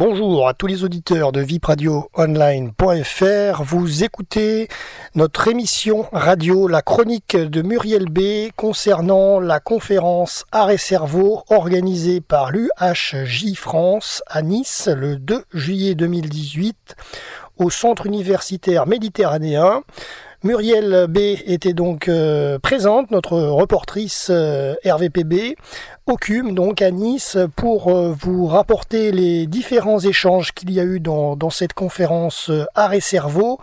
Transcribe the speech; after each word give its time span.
Bonjour 0.00 0.46
à 0.46 0.54
tous 0.54 0.68
les 0.68 0.84
auditeurs 0.84 1.32
de 1.32 1.40
vipradioonline.fr. 1.40 3.62
Vous 3.64 4.04
écoutez 4.04 4.68
notre 5.16 5.48
émission 5.48 6.06
radio 6.12 6.68
La 6.68 6.82
chronique 6.82 7.36
de 7.36 7.62
Muriel 7.62 8.04
B 8.04 8.52
concernant 8.54 9.40
la 9.40 9.58
conférence 9.58 10.44
Arrêt 10.52 10.78
Cerveau 10.78 11.42
organisée 11.50 12.20
par 12.20 12.52
l'UHJ 12.52 13.56
France 13.56 14.22
à 14.28 14.42
Nice 14.42 14.86
le 14.86 15.16
2 15.16 15.42
juillet 15.52 15.96
2018 15.96 16.94
au 17.56 17.68
Centre 17.68 18.06
universitaire 18.06 18.86
méditerranéen. 18.86 19.82
Muriel 20.44 21.08
B 21.08 21.18
était 21.46 21.72
donc 21.72 22.06
euh, 22.06 22.60
présente, 22.60 23.10
notre 23.10 23.36
reportrice 23.36 24.28
euh, 24.30 24.74
RVPB, 24.84 25.56
CUM, 26.16 26.54
donc 26.54 26.82
à 26.82 26.90
Nice, 26.90 27.36
pour 27.56 27.88
euh, 27.88 28.14
vous 28.18 28.46
rapporter 28.46 29.12
les 29.12 29.46
différents 29.46 30.00
échanges 30.00 30.52
qu'il 30.52 30.70
y 30.72 30.80
a 30.80 30.84
eu 30.84 31.00
dans, 31.00 31.36
dans 31.36 31.50
cette 31.50 31.72
conférence 31.72 32.50
Arrêt 32.74 33.00
Cerveau. 33.00 33.58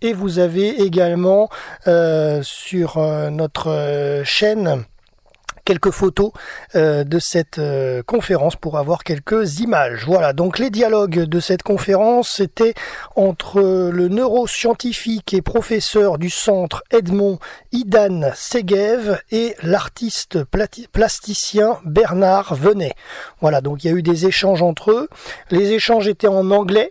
Et 0.00 0.12
vous 0.12 0.38
avez 0.38 0.80
également 0.82 1.48
sur 2.42 2.98
notre 3.32 4.22
chaîne 4.24 4.84
quelques 5.68 5.90
photos 5.90 6.32
euh, 6.76 7.04
de 7.04 7.18
cette 7.18 7.58
euh, 7.58 8.02
conférence 8.02 8.56
pour 8.56 8.78
avoir 8.78 9.04
quelques 9.04 9.60
images. 9.60 10.06
Voilà, 10.06 10.32
donc 10.32 10.58
les 10.58 10.70
dialogues 10.70 11.24
de 11.24 11.40
cette 11.40 11.62
conférence 11.62 12.40
étaient 12.40 12.72
entre 13.16 13.60
le 13.60 14.08
neuroscientifique 14.08 15.34
et 15.34 15.42
professeur 15.42 16.16
du 16.16 16.30
centre 16.30 16.84
Edmond 16.90 17.38
Idan 17.72 18.30
Segev 18.34 19.20
et 19.30 19.56
l'artiste 19.62 20.38
plasticien 20.90 21.78
Bernard 21.84 22.54
Venet. 22.54 22.94
Voilà, 23.42 23.60
donc 23.60 23.84
il 23.84 23.90
y 23.90 23.90
a 23.90 23.96
eu 23.96 24.02
des 24.02 24.24
échanges 24.24 24.62
entre 24.62 24.92
eux. 24.92 25.08
Les 25.50 25.72
échanges 25.72 26.08
étaient 26.08 26.28
en 26.28 26.50
anglais. 26.50 26.90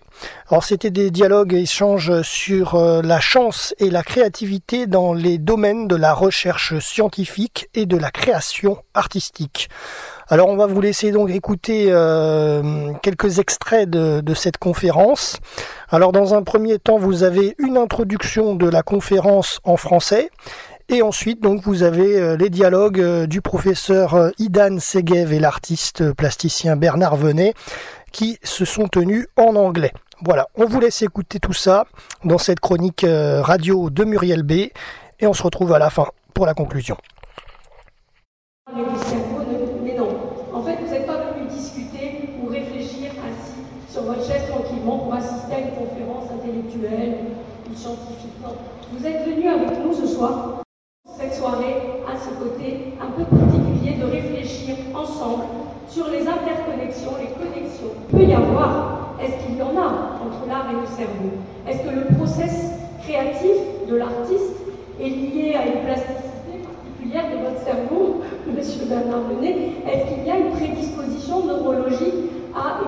Alors 0.49 0.63
c'était 0.63 0.91
des 0.91 1.09
dialogues 1.09 1.53
et 1.53 1.61
échanges 1.61 2.21
sur 2.21 2.75
euh, 2.75 3.01
la 3.01 3.19
chance 3.19 3.73
et 3.79 3.89
la 3.89 4.03
créativité 4.03 4.85
dans 4.85 5.13
les 5.13 5.39
domaines 5.39 5.87
de 5.87 5.95
la 5.95 6.13
recherche 6.13 6.77
scientifique 6.79 7.69
et 7.73 7.85
de 7.85 7.97
la 7.97 8.11
création 8.11 8.66
artistique. 8.93 9.69
Alors 10.29 10.49
on 10.49 10.57
va 10.57 10.67
vous 10.67 10.81
laisser 10.81 11.11
donc 11.11 11.29
écouter 11.29 11.85
euh, 11.89 12.91
quelques 13.01 13.39
extraits 13.39 13.89
de, 13.89 14.33
cette 14.33 14.57
conférence. 14.57 15.37
Alors 15.89 16.11
dans 16.11 16.33
un 16.33 16.43
premier 16.43 16.79
temps, 16.79 16.97
vous 16.97 17.23
avez 17.23 17.55
une 17.59 17.77
introduction 17.77 18.55
de 18.55 18.69
la 18.69 18.83
conférence 18.83 19.59
en 19.63 19.77
français. 19.77 20.29
Et 20.89 21.01
ensuite, 21.01 21.41
donc, 21.41 21.63
vous 21.63 21.83
avez 21.83 22.17
euh, 22.17 22.37
les 22.37 22.49
dialogues 22.49 23.01
euh, 23.01 23.27
du 23.27 23.41
professeur 23.41 24.31
Idan 24.39 24.79
Segev 24.79 25.33
et 25.33 25.39
l'artiste 25.39 26.13
plasticien 26.13 26.77
Bernard 26.77 27.17
Venet 27.17 27.53
qui 28.13 28.37
se 28.41 28.63
sont 28.63 28.87
tenus 28.87 29.27
en 29.35 29.55
anglais. 29.57 29.91
Voilà, 30.23 30.47
on 30.55 30.65
vous 30.65 30.79
laisse 30.79 31.01
écouter 31.01 31.39
tout 31.39 31.53
ça 31.53 31.85
dans 32.23 32.37
cette 32.37 32.61
chronique 32.61 33.05
radio 33.05 33.89
de 33.89 34.05
Muriel 34.05 34.43
B. 34.43 34.71
Et 35.19 35.27
on 35.27 35.33
se 35.33 35.43
retrouve 35.43 35.73
à 35.73 35.79
la 35.79 35.89
fin 35.89 36.07
pour 36.33 36.45
la 36.45 36.53
conclusion. 36.53 36.97
Mais 38.69 39.95
non. 39.97 40.09
En 40.53 40.61
fait, 40.61 40.75
vous 40.83 40.91
n'êtes 40.91 41.07
pas 41.07 41.31
venu 41.31 41.47
discuter 41.47 42.29
ou 42.41 42.49
réfléchir 42.49 43.11
assis 43.23 43.61
sur 43.89 44.03
votre 44.03 44.25
chaise 44.25 44.43
tranquillement 44.49 44.97
pour 44.99 45.13
assister 45.13 45.53
à 45.55 45.59
une 45.59 45.71
conférence 45.71 46.25
intellectuelle 46.33 47.17
ou 47.69 47.75
scientifique. 47.75 48.33
Non. 48.43 48.55
Vous 48.91 49.05
êtes 49.05 49.25
venu 49.25 49.47
avec 49.47 49.83
nous 49.83 49.93
ce 49.93 50.05
soir, 50.05 50.63
cette 51.17 51.33
soirée, 51.33 52.03
à 52.07 52.17
ce 52.17 52.29
côté 52.43 52.93
un 52.99 53.11
peu 53.11 53.23
particulier 53.23 53.95
de 54.01 54.05
réfléchir 54.05 54.75
ensemble 54.93 55.45
sur 55.87 56.09
les 56.09 56.27
interconnexions, 56.27 57.11
les 57.19 57.31
connexions. 57.39 57.91
Il 58.11 58.17
peut 58.17 58.25
y 58.25 58.33
avoir, 58.33 59.15
est-ce 59.21 59.45
qu'il 59.45 59.57
y 59.57 59.61
en 59.61 59.77
a 59.77 60.19
entre 60.25 60.45
l'art 60.47 60.67
et 60.69 60.75
le 60.75 60.85
cerveau? 60.85 61.31
Est-ce 61.67 61.83
que 61.83 61.95
le 61.95 62.17
process 62.17 62.73
créatif 63.03 63.57
de 63.89 63.95
l'artiste 63.95 64.57
est 64.99 65.09
lié 65.09 65.55
à 65.55 65.65
une 65.67 65.85
plasticité 65.85 66.36
de 67.07 67.39
votre 67.39 67.63
cerveau, 67.63 68.21
Monsieur 68.47 68.85
Bernard 68.85 69.31
Venet, 69.31 69.79
est-ce 69.87 70.13
qu'il 70.13 70.27
y 70.27 70.31
a 70.31 70.37
une 70.37 70.51
prédisposition 70.51 71.45
neurologique 71.45 72.35
à, 72.53 72.83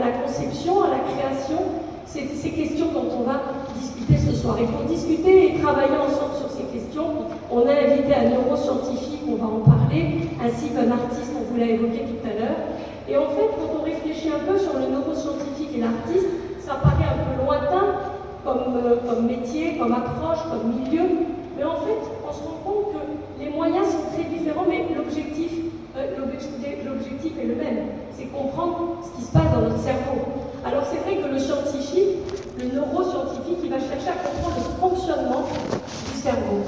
la 0.00 0.10
conception, 0.24 0.84
à 0.84 0.88
la 0.88 1.00
création? 1.04 1.60
C'est 2.06 2.28
ces 2.34 2.50
questions 2.50 2.86
dont 2.94 3.08
on 3.20 3.24
va 3.24 3.42
discuter 3.76 4.16
ce 4.16 4.34
soir. 4.34 4.56
Et 4.58 4.64
pour 4.64 4.84
discuter 4.88 5.52
et 5.52 5.60
travailler 5.60 5.96
ensemble 5.96 6.32
sur 6.38 6.50
ces 6.50 6.64
questions, 6.72 7.28
on 7.50 7.60
a 7.66 7.72
invité 7.72 8.14
un 8.14 8.30
neuroscientifique, 8.30 9.22
on 9.28 9.36
va 9.36 9.46
en 9.46 9.60
parler, 9.60 10.32
ainsi 10.40 10.70
qu'un 10.70 10.90
artiste, 10.90 11.32
on 11.36 11.52
vous 11.52 11.58
l'a 11.58 11.66
évoqué 11.66 12.06
tout 12.08 12.24
à 12.24 12.32
l'heure. 12.40 12.60
Et 13.08 13.16
en 13.16 13.28
fait, 13.36 13.50
quand 13.52 13.80
on 13.80 13.84
réfléchit 13.84 14.30
un 14.30 14.50
peu 14.50 14.58
sur 14.58 14.72
le 14.74 14.86
neuroscientifique 14.86 15.76
et 15.76 15.80
l'artiste, 15.80 16.30
ça 16.60 16.76
paraît 16.82 17.04
un 17.04 17.20
peu 17.20 17.44
lointain 17.44 18.16
comme, 18.44 18.80
euh, 18.82 18.96
comme 19.06 19.26
métier, 19.26 19.76
comme 19.76 19.92
approche, 19.92 20.40
comme 20.50 20.72
milieu, 20.72 21.26
mais 21.56 21.64
en 21.64 21.76
fait, 21.76 22.00
on 22.26 22.32
se 22.32 22.42
rend 22.42 22.60
compte 22.64 22.92
que 22.92 23.15
les 23.38 23.50
moyens 23.50 23.86
sont 23.86 24.10
très 24.14 24.24
différents, 24.24 24.64
mais 24.68 24.86
l'objectif 24.94 25.52
euh, 25.96 26.16
l'objectif 26.18 27.32
est 27.40 27.46
le 27.46 27.54
même, 27.54 27.88
c'est 28.12 28.26
comprendre 28.26 29.00
ce 29.02 29.16
qui 29.16 29.26
se 29.26 29.32
passe 29.32 29.50
dans 29.52 29.62
notre 29.62 29.80
cerveau. 29.80 30.20
Alors 30.64 30.82
c'est 30.84 31.00
vrai 31.00 31.22
que 31.22 31.28
le 31.32 31.38
scientifique, 31.38 32.20
le 32.58 32.74
neuroscientifique, 32.74 33.58
il 33.64 33.70
va 33.70 33.78
chercher 33.78 34.12
à 34.12 34.20
comprendre 34.20 34.56
le 34.60 34.76
fonctionnement 34.76 35.44
du 35.48 36.20
cerveau. 36.20 36.60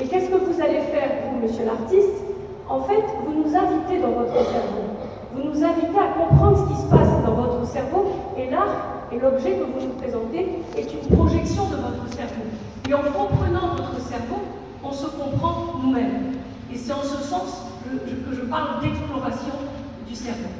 Et 0.00 0.06
qu'est-ce 0.06 0.28
que 0.28 0.36
vous 0.36 0.60
allez 0.60 0.80
faire, 0.90 1.30
vous, 1.30 1.46
monsieur 1.46 1.64
l'artiste? 1.64 2.18
En 2.68 2.80
fait, 2.80 3.04
vous 3.24 3.34
nous 3.34 3.54
invitez 3.54 4.00
dans 4.00 4.10
votre 4.10 4.34
cerveau. 4.34 4.90
Vous 5.34 5.42
nous 5.42 5.62
invitez 5.62 5.98
à 5.98 6.18
comprendre 6.18 6.66
ce 6.66 6.74
qui 6.74 6.80
se 6.82 6.88
passe 6.90 7.22
dans 7.24 7.34
votre 7.34 7.66
cerveau, 7.66 8.06
et 8.36 8.50
l'art 8.50 9.06
et 9.12 9.18
l'objet 9.18 9.52
que 9.52 9.64
vous 9.64 9.86
nous 9.86 9.94
présentez 9.94 10.62
est 10.76 10.88
une 10.90 11.16
projection 11.16 11.64
de 11.70 11.76
votre 11.76 12.10
cerveau. 12.10 12.42
Et 12.88 12.94
en 12.94 13.02
comprenant 13.02 13.76
votre 13.76 14.00
cerveau, 14.02 14.42
on 14.86 14.92
se 14.92 15.06
comprend 15.06 15.80
nous-mêmes. 15.82 16.34
Et 16.72 16.76
c'est 16.76 16.92
en 16.92 17.02
ce 17.02 17.22
sens 17.22 17.66
que 17.84 18.34
je 18.34 18.40
parle 18.42 18.80
d'exploration 18.82 19.54
du 20.08 20.14
cerveau. 20.14 20.50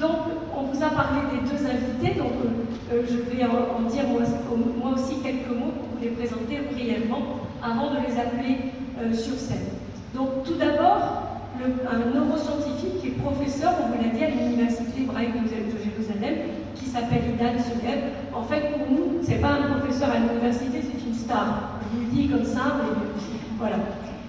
Donc, 0.00 0.30
on 0.56 0.62
vous 0.62 0.82
a 0.82 0.90
parlé 0.90 1.20
des 1.32 1.50
deux 1.50 1.66
invités, 1.66 2.18
donc 2.18 2.32
euh, 2.44 2.94
euh, 2.94 3.02
je 3.08 3.16
vais 3.16 3.42
en, 3.44 3.82
dire 3.88 4.04
moi, 4.06 4.92
aussi 4.94 5.16
quelques 5.22 5.50
mots 5.50 5.74
pour 5.74 5.88
vous 5.90 6.02
les 6.02 6.10
présenter 6.10 6.60
brièvement 6.72 7.42
avant 7.62 7.90
de 7.90 7.96
les 8.06 8.14
appeler 8.14 8.70
euh, 9.02 9.12
sur 9.12 9.34
scène. 9.34 9.74
Donc, 10.14 10.44
tout 10.44 10.54
d'abord, 10.54 11.26
un 11.58 12.14
neuroscientifique 12.14 13.00
qui 13.00 13.08
est 13.08 13.18
professeur, 13.18 13.74
on 13.82 13.88
vous 13.88 14.02
l'a 14.02 14.14
dit, 14.14 14.22
à 14.22 14.30
l'Université 14.30 15.02
hébraïque 15.02 15.42
de 15.42 15.48
Jérusalem, 15.48 16.46
qui 16.76 16.86
s'appelle 16.86 17.34
Idan 17.34 17.58
Segev. 17.58 18.14
En 18.32 18.44
fait, 18.44 18.70
pour 18.72 18.86
nous, 18.88 19.20
ce 19.24 19.30
n'est 19.30 19.38
pas 19.38 19.58
un 19.58 19.78
professeur 19.78 20.10
à 20.10 20.18
l'université, 20.20 20.78
c'est 20.80 21.04
une 21.04 21.14
star. 21.14 21.80
Je 21.82 21.98
vous 21.98 22.04
le 22.04 22.10
dis 22.12 22.28
comme 22.28 22.44
ça, 22.44 22.78
mais 22.78 23.37
voilà. 23.58 23.76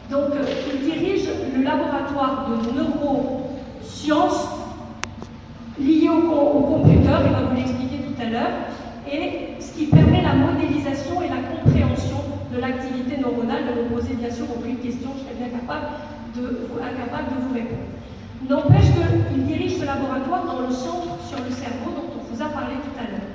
Donc, 0.10 0.34
euh, 0.34 0.44
il 0.74 0.82
dirige 0.82 1.30
le 1.56 1.64
laboratoire 1.64 2.48
de 2.50 2.74
neurosciences 2.74 4.50
lié 5.80 6.10
au, 6.10 6.32
au 6.32 6.62
computer, 6.62 7.14
il 7.26 7.32
va 7.32 7.42
vous 7.48 7.56
l'expliquer 7.56 7.98
tout 7.98 8.22
à 8.22 8.30
l'heure, 8.30 8.52
et 9.12 9.62
ce 9.62 9.78
qui 9.78 9.86
permet 9.86 10.24
la 10.24 10.34
modélisation 10.34 11.22
et 11.22 11.30
la 11.30 11.42
compréhension 11.46 12.18
de 12.52 12.60
l'activité 12.60 13.18
neuronale. 13.22 13.66
De 13.70 13.84
me 13.84 13.96
poser 13.96 14.16
bien 14.16 14.32
sûr 14.32 14.46
aucune 14.50 14.78
question, 14.78 15.10
je 15.16 15.22
serais 15.24 15.38
bien 15.38 15.60
capable 15.60 15.86
de, 16.36 16.68
incapable 16.82 17.30
de 17.30 17.42
vous 17.46 17.54
répondre. 17.54 17.90
N'empêche 18.50 18.90
qu'il 19.30 19.46
dirige 19.46 19.78
ce 19.78 19.86
laboratoire 19.86 20.46
dans 20.46 20.66
le 20.66 20.74
centre 20.74 21.22
sur 21.28 21.38
le 21.38 21.52
cerveau 21.54 21.92
dont 21.94 22.10
on 22.18 22.34
vous 22.34 22.42
a 22.42 22.50
parlé 22.50 22.82
tout 22.82 22.98
à 22.98 23.06
l'heure. 23.06 23.30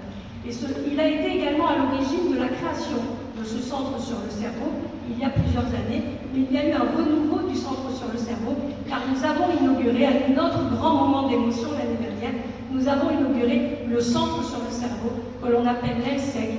Et 0.47 0.51
il 0.91 1.01
a 1.01 1.09
été 1.09 1.39
également 1.39 1.69
à 1.69 1.77
l'origine 1.79 2.35
de 2.35 2.39
la 2.41 2.49
création 2.49 2.99
de 3.39 3.45
ce 3.45 3.63
centre 3.63 4.01
sur 4.01 4.17
le 4.25 4.31
cerveau 4.31 4.73
il 5.11 5.19
y 5.19 5.25
a 5.25 5.31
plusieurs 5.31 5.67
années, 5.67 6.03
il 6.35 6.51
y 6.53 6.59
a 6.59 6.69
eu 6.69 6.73
un 6.73 6.87
renouveau 6.97 7.49
du 7.49 7.57
Centre 7.57 7.91
sur 7.95 8.11
le 8.13 8.19
cerveau, 8.19 8.57
car 8.89 9.01
nous 9.11 9.23
avons 9.25 9.53
inauguré, 9.61 10.07
à 10.07 10.29
notre 10.35 10.71
grand 10.75 10.95
moment 10.95 11.29
d'émotion 11.29 11.69
l'année 11.73 12.01
dernière, 12.01 12.41
nous 12.73 12.89
avons 12.89 13.11
inauguré 13.11 13.87
le 13.89 14.01
Centre 14.01 14.43
sur 14.45 14.59
le 14.65 14.71
cerveau, 14.71 15.11
que 15.43 15.49
l'on 15.49 15.67
appelle 15.67 15.99
l'ELSEC, 16.05 16.51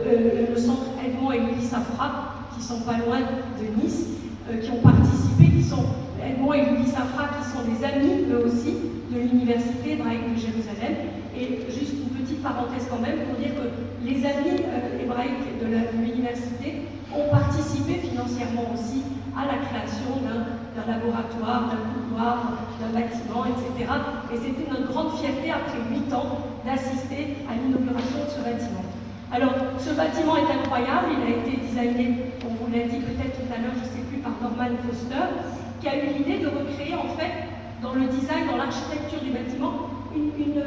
euh, 0.00 0.46
le 0.50 0.56
Centre 0.56 0.90
Edmond 1.04 1.32
et 1.32 1.40
Louis 1.40 1.62
Safra, 1.62 2.46
qui 2.54 2.62
sont 2.62 2.80
pas 2.80 2.98
loin 2.98 3.20
de 3.20 3.82
Nice, 3.82 4.06
euh, 4.50 4.58
qui 4.58 4.70
ont 4.70 4.82
participé, 4.82 5.50
qui 5.56 5.62
sont 5.62 5.84
Edmond 6.22 6.52
et 6.52 6.66
Louis 6.66 6.86
Safra, 6.86 7.30
qui 7.38 7.44
sont 7.50 7.64
des 7.66 7.84
amis, 7.84 8.24
eux 8.30 8.44
aussi, 8.46 8.74
de 9.10 9.20
l'Université 9.20 9.92
hébraïque 9.92 10.34
de 10.34 10.40
Jérusalem. 10.40 10.94
Et 11.36 11.66
juste 11.68 11.94
une 11.94 12.14
petite 12.14 12.42
parenthèse 12.42 12.86
quand 12.88 13.00
même 13.00 13.26
pour 13.26 13.38
dire 13.38 13.54
que 13.54 13.66
les 14.06 14.24
amis 14.24 14.62
euh, 14.62 15.02
hébraïques 15.02 15.58
de 15.60 15.66
l'université 15.98 16.86
ont 17.16 17.30
participé 17.30 17.94
financièrement 17.94 18.66
aussi 18.74 19.02
à 19.36 19.46
la 19.46 19.58
création 19.66 20.22
d'un 20.22 20.86
laboratoire, 20.86 21.70
d'un 21.70 21.82
couloir, 21.90 22.58
d'un 22.80 22.92
bâtiment, 22.94 23.46
etc. 23.46 23.90
Et 24.32 24.36
c'était 24.36 24.70
notre 24.70 24.92
grande 24.92 25.18
fierté 25.18 25.50
après 25.50 25.78
huit 25.90 26.12
ans 26.12 26.38
d'assister 26.64 27.38
à 27.50 27.54
l'inauguration 27.54 28.24
de 28.26 28.30
ce 28.30 28.40
bâtiment. 28.42 28.84
Alors, 29.32 29.54
ce 29.78 29.90
bâtiment 29.90 30.36
est 30.36 30.46
incroyable, 30.46 31.18
il 31.18 31.22
a 31.26 31.32
été 31.42 31.58
designé, 31.58 32.30
on 32.46 32.54
vous 32.54 32.70
l'a 32.70 32.86
dit 32.86 33.02
peut-être 33.02 33.34
tout 33.34 33.50
à 33.50 33.58
l'heure, 33.58 33.74
je 33.74 33.82
ne 33.82 33.90
sais 33.90 34.04
plus, 34.06 34.18
par 34.18 34.32
Norman 34.40 34.78
Foster, 34.86 35.26
qui 35.80 35.88
a 35.88 35.96
eu 35.98 36.14
l'idée 36.14 36.38
de 36.38 36.46
recréer 36.46 36.94
en 36.94 37.10
fait, 37.18 37.50
dans 37.82 37.94
le 37.94 38.06
design, 38.06 38.46
dans 38.46 38.56
l'architecture 38.56 39.20
du 39.20 39.30
bâtiment, 39.30 39.90
une, 40.14 40.62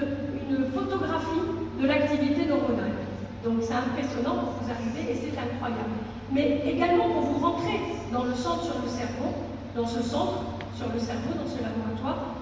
photographie 0.73 1.43
de 1.79 1.87
l'activité 1.87 2.45
neuronale. 2.45 3.07
Donc 3.43 3.59
c'est 3.61 3.73
impressionnant 3.73 4.35
pour 4.35 4.53
vous 4.59 4.71
arriver 4.71 5.11
et 5.11 5.15
c'est 5.15 5.37
incroyable. 5.37 6.06
Mais 6.31 6.61
également 6.65 7.05
pour 7.09 7.21
vous 7.21 7.45
rentrer 7.45 7.79
dans 8.11 8.23
le 8.23 8.33
centre 8.33 8.63
sur 8.63 8.81
le 8.83 8.89
cerveau, 8.89 9.33
dans 9.75 9.87
ce 9.87 10.01
centre 10.01 10.43
sur 10.75 10.87
le 10.93 10.99
cerveau, 10.99 11.33
dans 11.33 11.49
ce 11.49 11.63
laboratoire, 11.63 12.35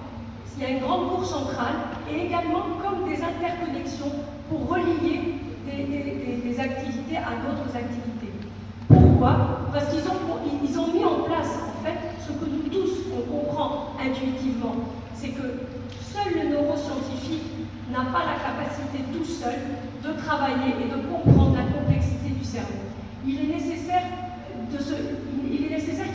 il 0.56 0.62
y 0.62 0.66
a 0.66 0.70
une 0.70 0.80
grande 0.80 1.08
bourse 1.10 1.30
centrale 1.30 1.74
et 2.10 2.26
également 2.26 2.80
comme 2.82 3.08
des 3.08 3.22
interconnexions 3.22 4.10
pour 4.48 4.68
relier 4.68 5.34
des, 5.66 6.58
activités 6.58 7.18
à 7.18 7.36
d'autres 7.44 7.76
activités. 7.76 8.32
Pourquoi? 8.88 9.68
Parce 9.72 9.86
qu'ils 9.92 10.08
ont, 10.08 10.40
ils 10.64 10.78
ont 10.78 10.86
mis 10.92 11.04
en 11.04 11.24
place 11.24 11.58
en 11.68 11.84
fait 11.84 11.98
ce 12.26 12.32
que 12.32 12.48
nous 12.48 12.68
tous 12.70 13.04
on 13.12 13.30
comprend 13.30 13.92
intuitivement, 14.00 14.74
c'est 15.14 15.28
que 15.28 15.68
seul 16.00 16.32
le 16.34 16.48
neuroscientifique 16.48 17.42
n'a 17.92 18.06
pas 18.10 18.24
la 18.24 18.40
capacité 18.40 19.04
tout 19.12 19.24
seul 19.24 19.54
de 20.02 20.18
travailler 20.22 20.72
et 20.80 20.88
de 20.88 21.06
comprendre 21.06 21.56
la 21.56 21.78
complexité 21.78 22.30
du 22.30 22.44
cerveau. 22.44 22.95
Il 23.24 23.40
est 23.40 23.54
nécessaire, 23.54 24.02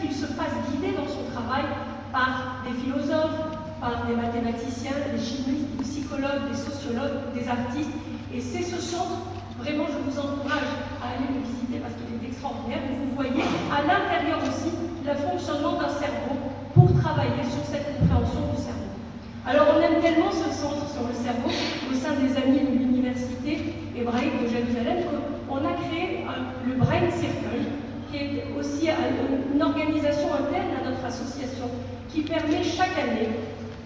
qu'il 0.02 0.14
se 0.14 0.26
fasse 0.26 0.54
guider 0.72 0.94
dans 0.98 1.08
son 1.08 1.26
travail 1.32 1.66
par 2.12 2.64
des 2.66 2.74
philosophes, 2.82 3.40
par 3.80 4.06
des 4.06 4.16
mathématiciens, 4.16 4.98
des 5.14 5.22
chimistes, 5.22 5.78
des 5.78 5.84
psychologues, 5.84 6.50
des 6.50 6.58
sociologues, 6.58 7.34
des 7.34 7.48
artistes. 7.48 7.94
Et 8.34 8.42
c'est 8.42 8.64
ce 8.64 8.80
centre, 8.80 9.32
vraiment 9.60 9.86
je 9.88 10.00
vous 10.06 10.18
encourage 10.20 10.72
à 11.02 11.18
aller 11.18 11.30
le 11.34 11.42
visiter 11.42 11.80
parce 11.82 11.94
qu'il 11.96 12.08
est 12.16 12.30
extraordinaire, 12.30 12.80
vous 12.88 13.16
voyez 13.16 13.44
à 13.72 13.82
l'intérieur 13.84 14.40
aussi 14.44 14.72
le 15.04 15.14
fonctionnement 15.16 15.82
d'un 15.82 15.92
cerveau 15.92 16.36
pour 16.74 16.88
travailler 17.02 17.44
sur 17.44 17.64
cette 17.66 17.98
compréhension 17.98 18.54
du 18.54 18.58
cerveau. 18.62 18.92
Alors 19.46 19.76
on 19.76 19.82
aime 19.82 20.00
tellement 20.02 20.32
ce 20.32 20.48
centre 20.54 20.88
sur 20.88 21.04
le 21.08 21.16
cerveau 21.18 21.50
au 21.50 21.94
sein 21.96 22.16
des 22.22 22.32
amis 22.38 22.62
de 22.62 22.78
l'université 22.78 23.76
hébraïque 23.98 24.44
de 24.44 24.48
Jérusalem 24.48 25.04
qu'on 25.50 25.66
a 25.66 25.74
créé 25.90 26.24
le 26.68 26.74
Brain 26.76 27.10
Circle, 27.12 27.92
qui 28.12 28.18
est 28.18 28.46
aussi 28.60 28.90
une 29.54 29.62
organisation 29.62 30.28
interne 30.34 30.72
à 30.80 30.90
notre 30.90 31.06
association, 31.06 31.66
qui 32.10 32.22
permet 32.22 32.62
chaque 32.62 32.98
année 33.00 33.30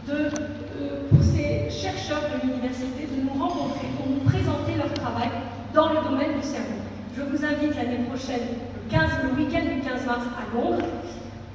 de, 0.08 0.14
euh, 0.14 1.08
pour 1.10 1.24
ces 1.24 1.70
chercheurs 1.70 2.24
de 2.34 2.48
l'université 2.48 3.06
de 3.06 3.22
nous 3.22 3.40
rencontrer 3.40 3.88
pour 3.98 4.08
nous 4.10 4.22
présenter 4.22 4.76
leur 4.78 4.92
travail 4.94 5.30
dans 5.74 5.90
le 5.90 6.02
domaine 6.10 6.40
du 6.42 6.46
cerveau. 6.46 6.82
Je 7.16 7.22
vous 7.22 7.46
invite 7.46 7.76
l'année 7.76 8.04
prochaine, 8.10 8.42
le, 8.74 8.92
15, 8.92 9.10
le 9.24 9.44
week-end 9.44 9.66
du 9.76 9.82
15 9.82 10.06
mars 10.06 10.26
à 10.36 10.56
Londres, 10.56 10.86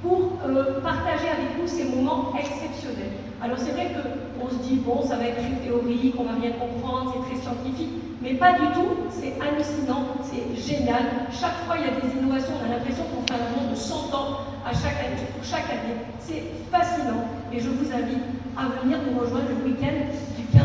pour 0.01 0.39
euh, 0.47 0.81
partager 0.81 1.27
avec 1.27 1.59
nous 1.59 1.67
ces 1.67 1.83
moments 1.83 2.33
exceptionnels. 2.39 3.19
Alors 3.41 3.57
c'est 3.59 3.71
vrai 3.71 3.91
qu'on 3.91 4.49
se 4.49 4.55
dit, 4.63 4.77
bon, 4.77 5.01
ça 5.03 5.17
va 5.17 5.25
être 5.25 5.37
très 5.37 5.67
théorique, 5.67 6.15
on 6.17 6.23
va 6.23 6.39
rien 6.41 6.51
comprendre, 6.53 7.13
c'est 7.13 7.35
très 7.35 7.41
scientifique, 7.41 8.10
mais 8.21 8.35
pas 8.35 8.53
du 8.53 8.67
tout, 8.73 9.09
c'est 9.09 9.33
hallucinant, 9.41 10.05
c'est 10.21 10.53
génial. 10.61 11.01
Chaque 11.31 11.65
fois, 11.65 11.77
il 11.77 11.81
y 11.81 11.85
a 11.89 11.95
des 11.99 12.13
innovations, 12.19 12.53
on 12.61 12.65
a 12.69 12.73
l'impression 12.77 13.03
qu'on 13.05 13.23
fait 13.25 13.33
un 13.39 13.49
monde 13.59 13.71
de 13.71 13.75
100 13.75 14.13
ans 14.13 14.41
à 14.65 14.73
chaque 14.73 14.99
année, 15.01 15.25
pour 15.33 15.43
chaque 15.43 15.67
année. 15.69 15.97
C'est 16.19 16.43
fascinant 16.71 17.25
et 17.51 17.59
je 17.59 17.69
vous 17.69 17.91
invite 17.91 18.21
à 18.55 18.67
venir 18.81 18.99
nous 19.09 19.17
rejoindre 19.19 19.49
le 19.49 19.55
week-end 19.71 19.97
du 20.37 20.43
15 20.55 20.63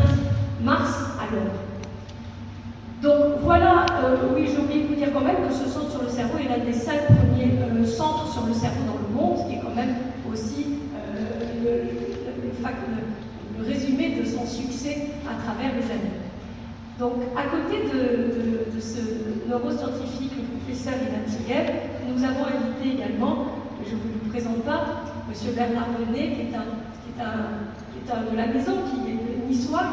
mars 0.61 0.93
à 1.19 1.25
Londres. 1.33 1.57
Donc 3.01 3.39
voilà, 3.41 3.87
euh, 4.03 4.17
oui, 4.35 4.47
j'ai 4.51 4.59
oublié 4.61 4.83
de 4.83 4.87
vous 4.87 4.95
dire 4.95 5.11
quand 5.13 5.21
même 5.21 5.47
que 5.47 5.53
ce 5.53 5.67
centre 5.69 5.89
sur 5.91 6.01
le 6.03 6.09
cerveau 6.09 6.37
est 6.39 6.47
l'un 6.49 6.57
des 6.63 6.73
cinq 6.73 7.05
premiers 7.05 7.53
euh, 7.61 7.85
centres 7.85 8.31
sur 8.31 8.45
le 8.45 8.53
cerveau 8.53 8.83
dans 8.85 8.97
le 8.97 9.07
monde, 9.15 9.47
qui 9.47 9.55
est 9.55 9.59
quand 9.61 9.73
même 9.75 9.95
aussi 10.31 10.79
euh, 10.95 11.57
le, 11.63 11.83
résumé 13.63 14.15
de 14.15 14.23
son 14.25 14.45
succès 14.45 15.07
à 15.25 15.33
travers 15.43 15.75
les 15.75 15.85
années. 15.91 16.26
Donc, 16.99 17.13
à 17.35 17.43
côté 17.43 17.83
de, 17.83 18.79
ce 18.81 19.47
neuroscientifique, 19.47 20.31
le 20.35 20.57
professeur 20.57 20.95
Ivan 20.95 21.73
nous 22.07 22.23
avons 22.23 22.45
invité 22.45 22.95
également, 22.95 23.45
je 23.85 23.93
ne 23.93 23.99
vous 23.99 24.25
le 24.25 24.29
présente 24.31 24.63
pas, 24.63 25.03
M. 25.29 25.53
Bernard 25.55 25.89
René, 25.99 26.33
qui 26.33 26.41
est 26.41 26.55
un 26.55 28.31
de 28.31 28.37
la 28.37 28.47
maison, 28.47 28.73
qui 28.89 29.11
est 29.11 29.47
niçois, 29.47 29.83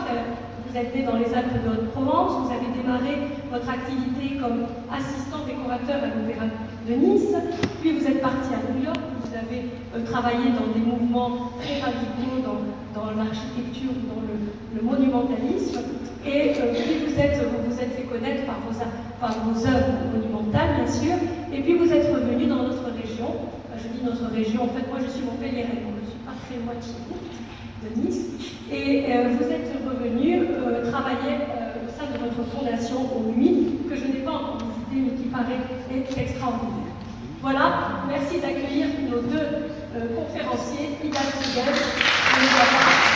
vous 0.66 0.76
êtes 0.76 0.94
né 0.94 1.02
dans 1.02 1.16
les 1.16 1.32
Alpes 1.34 1.62
de 1.64 1.70
Haute-Provence, 1.70 2.46
vous 2.46 2.50
avez 2.50 2.72
démarré 2.74 3.28
votre 3.52 3.68
activité 3.68 4.36
comme 4.40 4.64
assistant 4.90 5.44
décorateur 5.46 6.02
à 6.02 6.06
l'Opéra 6.06 6.46
de 6.88 6.94
Nice, 6.94 7.34
puis 7.82 7.98
vous 7.98 8.06
êtes 8.06 8.22
parti 8.22 8.48
à 8.54 8.72
New 8.72 8.84
York, 8.84 8.98
vous 9.24 9.34
avez 9.34 9.64
euh, 9.94 10.04
travaillé 10.04 10.52
dans 10.52 10.68
des 10.72 10.84
mouvements 10.84 11.52
très 11.58 11.80
radicaux 11.80 12.44
dans, 12.44 13.10
l'architecture, 13.16 13.92
dans 14.08 14.20
le, 14.20 14.82
monumentalisme, 14.82 15.80
et 16.26 16.50
euh, 16.50 16.74
puis 16.74 17.06
vous 17.06 17.18
êtes, 17.18 17.38
vous, 17.40 17.70
vous 17.70 17.80
êtes 17.80 17.92
fait 17.94 18.02
connaître 18.02 18.44
par 18.44 18.60
vos, 18.60 18.76
par 19.20 19.32
vos 19.44 19.56
œuvres 19.66 19.94
monumentales, 20.12 20.82
bien 20.84 20.92
sûr, 20.92 21.14
et 21.52 21.60
puis 21.62 21.74
vous 21.74 21.90
êtes 21.92 22.12
revenu 22.12 22.46
dans 22.46 22.64
notre 22.64 22.84
région, 22.92 23.48
je 23.78 23.88
dis 23.88 24.04
notre 24.04 24.30
région, 24.32 24.64
en 24.64 24.68
fait 24.68 24.86
moi 24.88 24.98
je 25.00 25.10
suis 25.10 25.24
Montpellier, 25.24 25.62
donc 25.62 25.94
je 25.96 26.04
ne 26.04 26.10
suis 26.10 26.24
pas 26.26 26.36
très 26.44 26.56
loin 26.60 26.74
de 26.74 26.84
chez 26.84 27.00
vous, 27.08 27.18
de 27.82 27.88
Nice, 28.02 28.26
et 28.70 29.04
euh, 29.08 29.28
vous 29.38 29.46
êtes 29.46 29.72
revenu 29.88 30.48
travailler 30.90 31.48
au 31.80 31.88
sein 31.88 32.10
de 32.12 32.18
votre 32.18 32.42
fondation 32.50 32.98
au 33.16 33.32
nuit, 33.32 33.78
que 33.88 33.96
je 33.96 34.06
n'ai 34.06 34.24
pas 34.24 34.32
encore 34.32 34.58
visité, 34.58 35.06
mais 35.06 35.22
qui 35.22 35.28
paraît 35.28 35.62
être 35.90 36.18
extraordinaire. 36.18 36.93
Voilà, 37.44 38.00
merci 38.08 38.40
d'accueillir 38.40 38.86
nos 39.10 39.20
deux 39.20 39.68
conférenciers, 40.16 40.96
Ida 41.04 41.20
et 41.20 43.13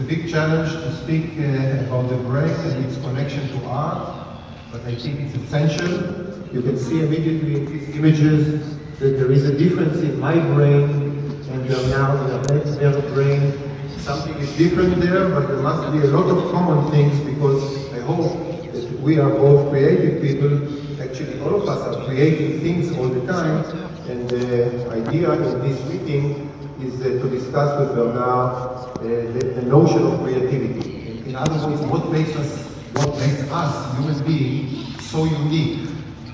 a 0.00 0.02
big 0.04 0.30
challenge 0.30 0.72
to 0.72 0.96
speak 1.02 1.26
uh, 1.38 1.84
about 1.84 2.08
the 2.08 2.16
brain 2.28 2.48
and 2.48 2.84
its 2.84 2.96
connection 3.04 3.46
to 3.48 3.64
art, 3.66 4.38
but 4.72 4.80
I 4.86 4.94
think 4.94 5.20
it's 5.20 5.34
essential. 5.36 5.92
You 6.54 6.62
can 6.62 6.78
see 6.78 7.00
immediately 7.00 7.56
in 7.56 7.66
these 7.66 7.96
images 7.96 8.78
that 8.98 9.18
there 9.18 9.30
is 9.30 9.44
a 9.44 9.56
difference 9.56 9.98
in 9.98 10.18
my 10.18 10.38
brain 10.54 10.84
and 11.50 11.68
you 11.68 11.76
are 11.76 11.88
now 11.88 12.16
in 12.24 12.56
a 12.56 12.60
their 12.78 13.02
brain. 13.12 13.52
Something 13.98 14.36
is 14.36 14.56
different 14.56 15.00
there, 15.00 15.28
but 15.28 15.48
there 15.48 15.58
must 15.58 15.92
be 15.92 15.98
a 15.98 16.10
lot 16.10 16.26
of 16.34 16.50
common 16.50 16.90
things 16.90 17.20
because 17.20 17.92
I 17.92 18.00
hope 18.00 18.72
that 18.72 19.00
we 19.00 19.18
are 19.18 19.30
both 19.30 19.70
creative 19.70 20.22
people. 20.22 21.02
Actually, 21.02 21.40
all 21.40 21.56
of 21.56 21.68
us 21.68 21.80
are 21.88 22.06
creating 22.06 22.60
things 22.60 22.96
all 22.96 23.08
the 23.08 23.26
time 23.30 23.64
and 24.08 24.28
the 24.30 24.90
idea 24.92 25.30
in 25.32 25.60
this 25.60 25.78
meeting 25.90 26.50
is 26.82 27.00
uh, 27.00 27.04
to 27.22 27.30
discuss 27.30 27.78
with 27.78 27.96
Bernar 27.96 28.18
uh, 28.20 29.02
the, 29.02 29.60
the, 29.60 29.62
notion 29.62 30.02
of 30.06 30.20
creativity. 30.20 31.28
In 31.28 31.36
other 31.36 31.66
words, 31.66 31.80
what 31.82 32.10
makes 32.10 32.34
us, 32.36 32.66
what 32.94 33.16
makes 33.18 33.42
us 33.50 33.96
human 33.96 34.24
beings 34.24 35.04
so 35.04 35.24
unique 35.24 35.88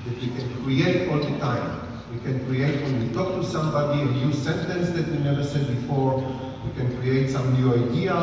that 0.05 0.21
we 0.21 0.29
can 0.29 0.65
create 0.65 1.09
all 1.09 1.19
the 1.19 1.38
time. 1.38 1.81
We 2.12 2.21
can 2.21 2.47
create 2.47 2.83
when 2.83 3.09
we 3.09 3.15
talk 3.15 3.35
to 3.35 3.45
somebody 3.45 4.03
a 4.03 4.05
new 4.05 4.33
sentence 4.33 4.91
that 4.91 5.09
we 5.09 5.19
never 5.19 5.45
said 5.45 5.67
before. 5.67 6.19
We 6.65 6.73
can 6.73 6.97
create 7.00 7.31
some 7.31 7.53
new 7.61 7.75
idea, 7.75 8.15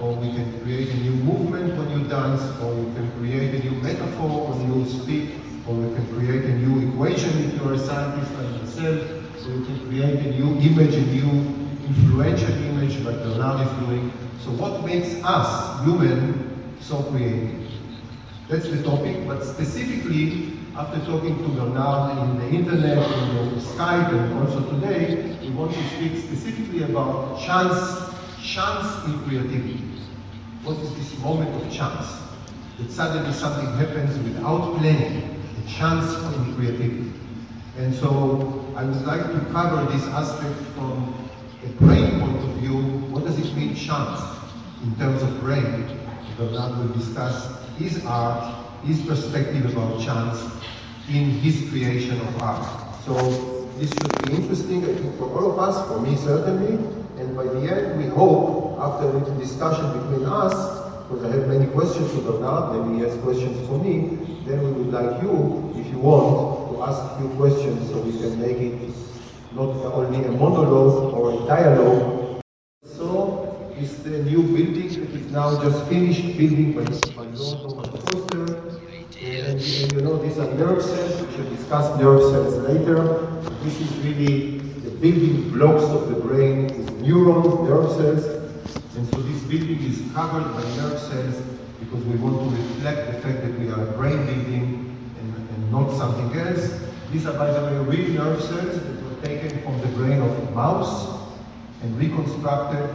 or 0.00 0.14
we 0.14 0.32
can 0.32 0.60
create 0.62 0.88
a 0.90 0.96
new 0.96 1.12
movement 1.12 1.76
when 1.78 1.90
you 1.90 2.08
dance, 2.08 2.42
or 2.60 2.74
we 2.74 2.94
can 2.94 3.10
create 3.18 3.54
a 3.54 3.70
new 3.70 3.80
metaphor 3.82 4.48
when 4.48 4.72
you 4.72 4.88
speak 4.88 5.30
or 5.66 5.74
we 5.74 5.94
can 5.94 6.06
create 6.16 6.44
a 6.44 6.54
new 6.58 6.88
equation 6.88 7.30
if 7.44 7.54
you're 7.54 7.74
a 7.74 7.78
scientist 7.78 8.32
like 8.34 8.62
myself, 8.62 9.21
so 9.42 9.48
we 9.50 9.66
can 9.66 9.86
create 9.88 10.20
a 10.20 10.38
new 10.38 10.56
image, 10.60 10.94
a 10.94 11.02
new 11.02 11.28
influential 11.88 12.52
image 12.52 12.98
like 13.00 13.16
Bernar 13.16 13.60
is 13.66 13.86
doing. 13.86 14.12
So 14.38 14.50
what 14.52 14.84
makes 14.84 15.20
us, 15.24 15.82
human, 15.84 16.76
so 16.80 17.02
creative? 17.02 17.68
That's 18.48 18.68
the 18.68 18.82
topic, 18.84 19.26
but 19.26 19.42
specifically, 19.42 20.52
after 20.76 21.00
talking 21.00 21.38
to 21.38 21.48
Bernar 21.58 22.22
in 22.22 22.38
the 22.38 22.56
internet, 22.56 22.98
in 22.98 23.54
the 23.54 23.60
Skype, 23.60 24.12
and 24.12 24.38
also 24.38 24.60
today, 24.74 25.36
we 25.42 25.50
want 25.50 25.72
to 25.72 25.88
speak 25.88 26.22
specifically 26.22 26.84
about 26.84 27.40
chance, 27.40 28.14
chance 28.40 29.04
in 29.06 29.18
creativity. 29.24 29.82
What 30.62 30.78
is 30.78 30.94
this 30.94 31.18
moment 31.18 31.50
of 31.60 31.72
chance? 31.72 32.06
That 32.78 32.90
suddenly 32.92 33.32
something 33.32 33.66
happens 33.74 34.16
without 34.18 34.76
planning, 34.78 35.42
chance 35.66 36.14
in 36.14 36.54
creativity. 36.54 37.21
And 37.78 37.94
so 37.94 38.64
I 38.76 38.84
would 38.84 39.06
like 39.06 39.22
to 39.22 39.40
cover 39.50 39.90
this 39.92 40.04
aspect 40.08 40.58
from 40.74 41.14
a 41.64 41.68
brain 41.82 42.20
point 42.20 42.36
of 42.36 42.56
view. 42.56 42.82
What 43.10 43.24
does 43.24 43.38
it 43.38 43.54
mean 43.56 43.74
chance 43.74 44.20
in 44.82 44.94
terms 44.96 45.22
of 45.22 45.40
brain? 45.40 45.98
Bernar 46.38 46.76
will 46.78 46.92
discuss 46.94 47.62
his 47.78 48.04
art, 48.06 48.66
his 48.84 49.00
perspective 49.02 49.72
about 49.72 50.00
chance 50.00 50.42
in 51.08 51.30
his 51.40 51.68
creation 51.70 52.20
of 52.20 52.42
art. 52.42 52.94
So 53.04 53.68
this 53.78 53.90
should 53.90 54.26
be 54.26 54.34
interesting, 54.34 54.84
I 54.84 54.94
think, 54.94 55.16
for 55.18 55.30
all 55.30 55.52
of 55.52 55.58
us, 55.58 55.86
for 55.88 56.00
me 56.00 56.16
certainly, 56.16 56.74
and 57.18 57.36
by 57.36 57.44
the 57.44 57.60
end, 57.70 57.98
we 57.98 58.08
hope, 58.08 58.78
after 58.78 59.08
a 59.08 59.12
little 59.12 59.38
discussion 59.38 59.92
between 59.98 60.26
us, 60.26 60.52
because 61.08 61.24
I 61.24 61.36
have 61.36 61.48
many 61.48 61.66
questions 61.66 62.10
to 62.12 62.18
Bernar, 62.18 62.72
maybe 62.74 62.98
he 62.98 63.04
has 63.04 63.16
questions 63.22 63.66
for 63.68 63.78
me, 63.78 64.18
then 64.46 64.62
we 64.62 64.72
would 64.72 64.92
like 64.92 65.22
you, 65.22 65.74
if 65.76 65.86
you 65.88 65.98
want, 65.98 66.61
ask 66.88 67.18
few 67.18 67.28
questions 67.30 67.88
so 67.90 68.00
we 68.00 68.12
can 68.18 68.40
make 68.40 68.58
it 68.58 68.90
not 69.52 69.70
only 69.94 70.24
a 70.24 70.32
monologue 70.32 71.14
or 71.14 71.42
a 71.42 71.46
dialogue. 71.46 72.40
So, 72.84 73.74
it's 73.76 73.94
the 73.98 74.22
new 74.22 74.42
building 74.42 74.88
that 74.88 75.10
is 75.10 75.30
now 75.30 75.62
just 75.62 75.86
finished 75.86 76.36
building 76.36 76.72
by, 76.72 76.84
by 77.14 77.24
Lord 77.30 77.86
Foster. 78.10 78.56
And, 79.22 79.60
and, 79.60 79.92
you 79.92 80.00
know, 80.00 80.16
these 80.18 80.38
are 80.38 80.52
nerve 80.54 80.82
cells. 80.82 81.22
We 81.22 81.36
should 81.36 81.56
discuss 81.56 81.98
nerve 82.00 82.22
cells 82.22 82.54
later. 82.68 82.98
This 83.62 83.80
is 83.80 83.90
really 84.04 84.58
the 84.58 84.90
building 84.90 85.50
blocks 85.50 85.84
of 85.84 86.08
the 86.08 86.16
brain 86.16 86.66
with 86.66 86.90
neurons, 87.00 87.68
nerve 87.68 87.90
cells. 87.92 88.24
And 88.96 89.08
so 89.08 89.22
this 89.22 89.42
building 89.44 89.80
is 89.84 90.02
covered 90.12 90.52
by 90.54 90.62
nerve 90.76 90.98
cells 90.98 91.40
because 91.78 92.04
we 92.04 92.16
want 92.16 92.40
to 92.40 92.56
reflect 92.56 93.12
the 93.12 93.20
fact 93.20 93.42
that 93.42 93.58
we 93.60 93.68
are 93.68 93.82
a 93.82 93.92
brain 93.92 94.26
building 94.26 94.91
not 95.72 95.90
something 95.96 96.38
else. 96.38 96.78
These 97.10 97.26
are, 97.26 97.32
by 97.32 97.50
the 97.50 97.60
way, 97.64 97.96
real 97.96 98.10
nerve 98.10 98.42
cells 98.42 98.80
that 98.80 99.02
were 99.02 99.26
taken 99.26 99.62
from 99.62 99.80
the 99.80 99.88
brain 99.88 100.20
of 100.20 100.30
a 100.38 100.50
mouse 100.52 101.32
and 101.82 101.98
reconstructed 101.98 102.88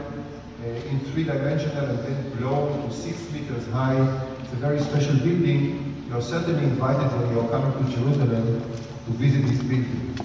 uh, 0.64 0.90
in 0.90 1.00
three-dimensional 1.12 1.86
and 1.86 2.00
then 2.00 2.38
blown 2.38 2.88
to 2.88 2.96
six 2.96 3.30
meters 3.32 3.66
high. 3.68 4.00
It's 4.44 4.54
a 4.54 4.58
very 4.58 4.80
special 4.80 5.16
building. 5.16 6.06
You 6.08 6.16
are 6.16 6.22
certainly 6.22 6.64
invited 6.64 7.12
when 7.20 7.34
you 7.34 7.42
are 7.42 7.50
coming 7.50 7.74
to 7.84 7.92
Jerusalem 7.92 8.62
to 9.06 9.12
visit 9.12 9.42
this 9.48 9.60
building. 9.60 10.16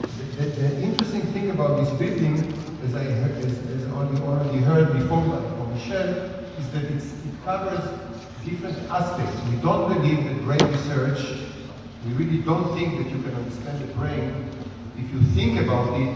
The, 0.00 0.44
the, 0.44 0.44
the 0.46 0.82
interesting 0.82 1.22
thing 1.32 1.50
about 1.50 1.80
this 1.80 1.90
building, 1.98 2.38
as 2.84 2.94
I 2.94 3.04
heard, 3.04 3.36
as, 3.44 3.58
as 3.68 3.92
already, 3.92 4.58
heard 4.58 4.92
before 4.92 5.22
from 5.22 5.74
Michel, 5.74 6.08
is 6.58 6.70
that 6.70 6.84
it 6.84 7.02
covers 7.44 7.84
different 8.44 8.78
aspects. 8.90 9.36
We 9.50 9.56
don't 9.60 9.92
believe 9.92 10.24
that 10.24 10.42
brain 10.44 10.72
research, 10.72 11.47
we 12.04 12.12
really 12.12 12.38
don't 12.42 12.76
think 12.76 12.98
that 12.98 13.10
you 13.10 13.22
can 13.22 13.34
understand 13.34 13.80
the 13.80 13.92
brain 13.94 14.50
if 14.96 15.12
you 15.12 15.20
think 15.34 15.60
about 15.60 16.00
it 16.00 16.14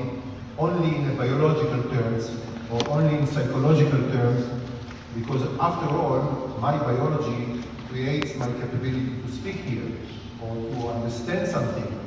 only 0.58 0.96
in 0.96 1.16
biological 1.16 1.82
terms 1.90 2.30
or 2.70 2.80
only 2.90 3.18
in 3.18 3.26
psychological 3.26 3.98
terms, 4.12 4.46
because 5.14 5.42
after 5.58 5.86
all, 5.94 6.56
my 6.60 6.78
biology 6.78 7.62
creates 7.88 8.34
my 8.36 8.46
capability 8.46 9.12
to 9.22 9.32
speak 9.32 9.56
here 9.56 9.92
or 10.42 10.54
to 10.54 10.88
understand 10.88 11.48
something. 11.48 11.98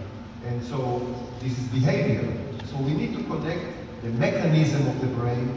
And 0.45 0.63
so 0.63 1.15
this 1.39 1.57
is 1.57 1.67
behavior. 1.67 2.33
So 2.65 2.77
we 2.77 2.93
need 2.93 3.15
to 3.17 3.23
connect 3.23 3.63
the 4.03 4.09
mechanism 4.11 4.87
of 4.87 5.01
the 5.01 5.07
brain 5.07 5.55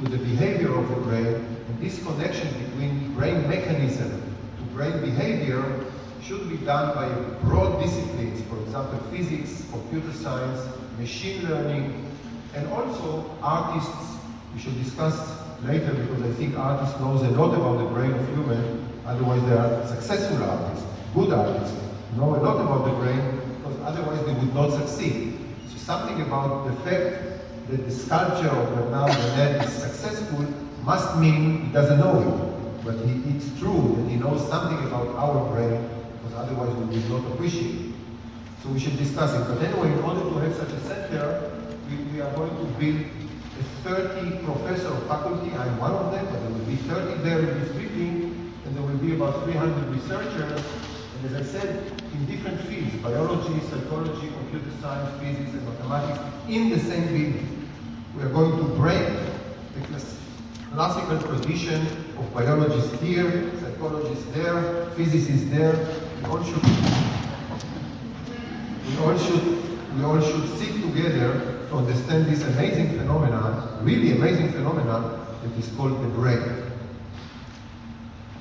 to 0.00 0.10
the 0.10 0.18
behavior 0.18 0.74
of 0.76 0.88
the 0.88 0.96
brain. 0.96 1.34
And 1.68 1.80
this 1.80 2.02
connection 2.02 2.48
between 2.64 3.14
brain 3.14 3.48
mechanism 3.48 4.10
to 4.58 4.62
brain 4.74 5.00
behavior 5.00 5.62
should 6.22 6.48
be 6.48 6.56
done 6.58 6.94
by 6.94 7.08
broad 7.46 7.80
disciplines, 7.82 8.42
for 8.48 8.58
example, 8.60 8.98
physics, 9.10 9.64
computer 9.70 10.12
science, 10.12 10.60
machine 10.98 11.48
learning, 11.48 12.04
and 12.54 12.68
also 12.68 13.30
artists. 13.42 14.16
We 14.54 14.60
should 14.60 14.82
discuss 14.82 15.38
later 15.64 15.92
because 15.94 16.22
I 16.22 16.32
think 16.34 16.58
artists 16.58 16.98
knows 17.00 17.22
a 17.22 17.30
lot 17.30 17.54
about 17.54 17.78
the 17.78 17.90
brain 17.94 18.12
of 18.12 18.28
human 18.28 18.88
Otherwise, 19.08 19.42
they 19.48 19.56
are 19.56 19.86
successful 19.86 20.44
artists, 20.44 20.84
good 21.14 21.32
artists, 21.32 21.74
know 22.14 22.36
a 22.36 22.40
lot 22.44 22.60
about 22.60 22.84
the 22.84 22.92
brain, 23.00 23.40
because 23.56 23.80
otherwise 23.80 24.22
they 24.26 24.34
would 24.34 24.54
not 24.54 24.70
succeed. 24.70 25.32
So 25.72 25.78
something 25.78 26.20
about 26.20 26.66
the 26.66 26.76
fact 26.82 27.40
that 27.70 27.86
the 27.86 27.90
sculpture 27.90 28.50
of 28.50 28.68
Bernar 28.76 29.08
Venet 29.08 29.64
is 29.64 29.72
successful 29.72 30.44
must 30.84 31.16
mean 31.16 31.64
he 31.64 31.72
doesn't 31.72 31.98
know 31.98 32.20
it. 32.20 32.84
But 32.84 32.96
he, 33.06 33.12
it's 33.34 33.48
true 33.58 33.96
that 33.96 34.10
he 34.10 34.16
knows 34.16 34.46
something 34.46 34.76
about 34.86 35.08
our 35.16 35.54
brain, 35.54 35.88
because 36.28 36.48
otherwise 36.48 36.76
we 36.76 36.98
would 36.98 37.10
not 37.10 37.32
appreciate 37.32 37.74
it. 37.74 37.92
So 38.62 38.70
we 38.70 38.80
should 38.80 38.96
discuss 38.96 39.34
it. 39.34 39.46
But 39.48 39.62
anyway, 39.62 39.92
in 39.92 40.00
order 40.00 40.20
to 40.20 40.34
have 40.38 40.54
such 40.54 40.72
a 40.72 40.80
center, 40.80 41.50
we, 41.88 41.96
we 42.12 42.20
are 42.20 42.32
going 42.34 42.50
to 42.56 42.64
build 42.78 43.00
a 43.00 43.62
30 43.88 44.44
professor 44.44 44.94
faculty. 45.06 45.52
I'm 45.56 45.78
one 45.78 45.92
of 45.92 46.12
them, 46.12 46.26
but 46.26 46.40
there 46.40 46.50
will 46.50 46.66
be 46.66 46.76
30 46.76 47.22
there 47.22 47.38
in 47.38 47.60
this 47.60 47.72
building 47.72 48.52
and 48.68 48.76
there 48.76 48.82
will 48.82 48.98
be 48.98 49.14
about 49.14 49.44
300 49.44 49.88
researchers, 49.94 50.62
and 51.16 51.34
as 51.34 51.40
I 51.40 51.58
said, 51.58 52.02
in 52.12 52.26
different 52.26 52.60
fields, 52.62 52.94
biology, 52.96 53.58
psychology, 53.70 54.28
computer 54.28 54.70
science, 54.82 55.10
physics, 55.22 55.52
and 55.56 55.64
mathematics, 55.64 56.20
in 56.48 56.68
the 56.68 56.78
same 56.78 57.06
building. 57.06 57.68
We 58.14 58.24
are 58.24 58.28
going 58.28 58.58
to 58.58 58.64
break 58.74 59.08
the 59.74 60.00
classical 60.74 61.18
tradition 61.22 61.86
of 62.18 62.34
biologists 62.34 63.00
here, 63.00 63.50
psychologists 63.58 64.24
there, 64.32 64.84
physicists 64.96 65.48
there. 65.50 65.74
We 66.18 66.24
all 66.30 66.42
should, 66.42 66.64
we 68.86 68.98
all 68.98 69.18
should, 69.18 69.96
we 69.96 70.04
all 70.04 70.20
should 70.20 70.58
sit 70.58 70.82
together 70.82 71.58
to 71.68 71.76
understand 71.76 72.26
this 72.26 72.42
amazing 72.42 72.98
phenomenon, 72.98 73.84
really 73.84 74.12
amazing 74.12 74.52
phenomenon 74.52 75.26
that 75.42 75.58
is 75.58 75.70
called 75.76 76.02
the 76.02 76.08
brain. 76.08 76.42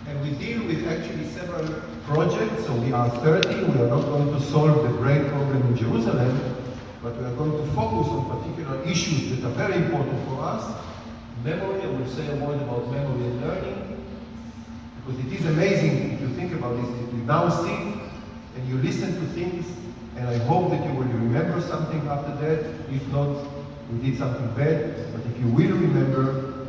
And 0.07 0.22
we 0.22 0.31
deal 0.31 0.65
with 0.65 0.88
actually 0.88 1.25
several 1.27 1.67
projects. 2.05 2.65
So 2.65 2.74
we 2.75 2.93
are 2.93 3.10
30. 3.10 3.65
We 3.65 3.81
are 3.81 3.88
not 3.88 4.01
going 4.03 4.34
to 4.34 4.41
solve 4.41 4.84
the 4.84 4.98
brain 4.98 5.29
problem 5.29 5.62
in 5.67 5.77
Jerusalem, 5.77 6.55
but 7.03 7.15
we 7.17 7.25
are 7.25 7.36
going 7.36 7.51
to 7.51 7.74
focus 7.74 8.07
on 8.10 8.39
particular 8.39 8.81
issues 8.84 9.29
that 9.29 9.48
are 9.48 9.51
very 9.51 9.75
important 9.84 10.27
for 10.27 10.41
us. 10.41 10.75
Memory, 11.43 11.81
I 11.81 11.88
will 11.88 12.07
say 12.07 12.27
a 12.27 12.36
word 12.36 12.62
about 12.62 12.89
memory 12.91 13.25
and 13.25 13.41
learning, 13.41 13.97
because 15.08 15.26
it 15.26 15.40
is 15.40 15.46
amazing 15.46 16.14
if 16.14 16.22
you 16.22 16.28
think 16.36 16.52
about 16.54 16.76
this. 16.76 16.90
You 17.14 17.24
now 17.24 17.50
sit 17.50 17.80
and 18.56 18.68
you 18.68 18.78
listen 18.78 19.14
to 19.16 19.26
things, 19.34 19.66
and 20.18 20.28
I 20.28 20.38
hope 20.40 20.72
that 20.72 20.86
you 20.86 20.94
will 20.94 21.08
remember 21.08 21.62
something 21.62 22.06
after 22.08 22.36
that. 22.36 22.92
If 22.92 23.08
not, 23.08 23.48
we 23.92 24.10
did 24.10 24.18
something 24.18 24.48
bad. 24.54 25.14
But 25.14 25.26
if 25.26 25.40
you 25.40 25.48
will 25.48 25.78
remember, 25.78 26.68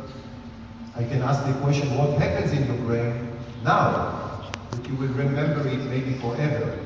I 0.95 1.03
can 1.03 1.21
ask 1.21 1.45
the 1.45 1.53
question, 1.59 1.97
what 1.97 2.17
happens 2.17 2.53
in 2.53 2.65
your 2.65 2.77
brain 2.85 3.37
now 3.63 4.49
that 4.71 4.87
you 4.87 4.95
will 4.95 5.07
remember 5.09 5.67
it 5.67 5.79
maybe 5.89 6.13
forever 6.19 6.79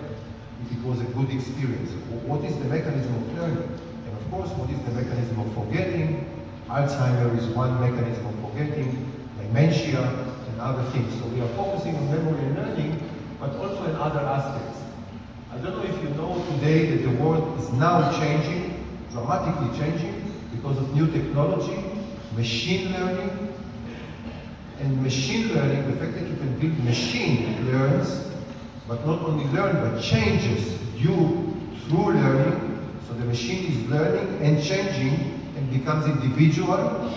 if 0.64 0.72
it 0.72 0.84
was 0.84 1.02
a 1.02 1.06
good 1.14 1.30
experience. 1.30 1.92
What 2.26 2.44
is 2.46 2.58
the 2.58 2.66
mechanism 2.66 3.14
of 3.14 3.38
learning? 3.38 3.80
And 4.06 4.18
of 4.18 4.32
course, 4.32 4.50
what 4.52 4.70
is 4.72 4.82
the 4.86 4.92
mechanism 4.92 5.40
of 5.40 5.54
forgetting? 5.54 6.26
Alzheimer 6.68 7.38
is 7.38 7.46
one 7.48 7.80
mechanism 7.80 8.26
of 8.26 8.50
forgetting, 8.50 9.12
dementia, 9.38 10.23
other 10.64 10.90
things. 10.92 11.14
So 11.20 11.28
we 11.28 11.42
are 11.42 11.48
focusing 11.50 11.96
on 11.96 12.10
memory 12.10 12.46
and 12.46 12.56
learning, 12.56 13.10
but 13.40 13.56
also 13.58 13.84
in 13.86 13.96
other 13.96 14.22
aspects. 14.22 14.80
I 15.52 15.58
don't 15.58 15.76
know 15.78 15.84
if 15.84 16.02
you 16.02 16.10
know 16.12 16.44
today 16.54 16.96
that 16.96 17.04
the 17.04 17.16
world 17.22 17.60
is 17.60 17.70
now 17.74 18.12
changing, 18.18 18.86
dramatically 19.12 19.78
changing, 19.78 20.34
because 20.56 20.78
of 20.78 20.94
new 20.96 21.08
technology, 21.12 21.84
machine 22.36 22.92
learning, 22.94 23.54
and 24.80 25.04
machine 25.04 25.54
learning, 25.54 25.92
the 25.92 25.98
fact 25.98 26.14
that 26.14 26.28
you 26.28 26.36
can 26.36 26.60
build 26.60 26.78
machine 26.84 27.46
that 27.46 27.64
learns, 27.72 28.32
but 28.88 29.06
not 29.06 29.22
only 29.22 29.46
learn, 29.54 29.76
but 29.76 30.02
changes 30.02 30.80
you 30.98 31.54
through 31.88 32.14
learning. 32.14 32.80
So 33.08 33.14
the 33.14 33.26
machine 33.26 33.66
is 33.72 33.90
learning 33.90 34.42
and 34.42 34.64
changing 34.64 35.40
and 35.56 35.72
becomes 35.72 36.06
individual. 36.06 37.14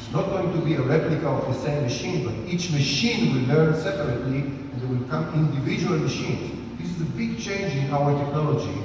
It's 0.00 0.12
not 0.12 0.30
going 0.30 0.50
to 0.52 0.64
be 0.64 0.74
a 0.74 0.82
replica 0.82 1.28
of 1.28 1.54
the 1.54 1.60
same 1.60 1.82
machine, 1.82 2.24
but 2.24 2.34
each 2.50 2.72
machine 2.72 3.34
will 3.34 3.54
learn 3.54 3.80
separately 3.80 4.40
and 4.40 4.80
there 4.80 4.88
will 4.88 5.06
come 5.08 5.32
individual 5.34 5.98
machines. 5.98 6.58
This 6.80 6.90
is 6.96 7.02
a 7.02 7.04
big 7.04 7.38
change 7.38 7.74
in 7.74 7.92
our 7.92 8.12
technology 8.24 8.80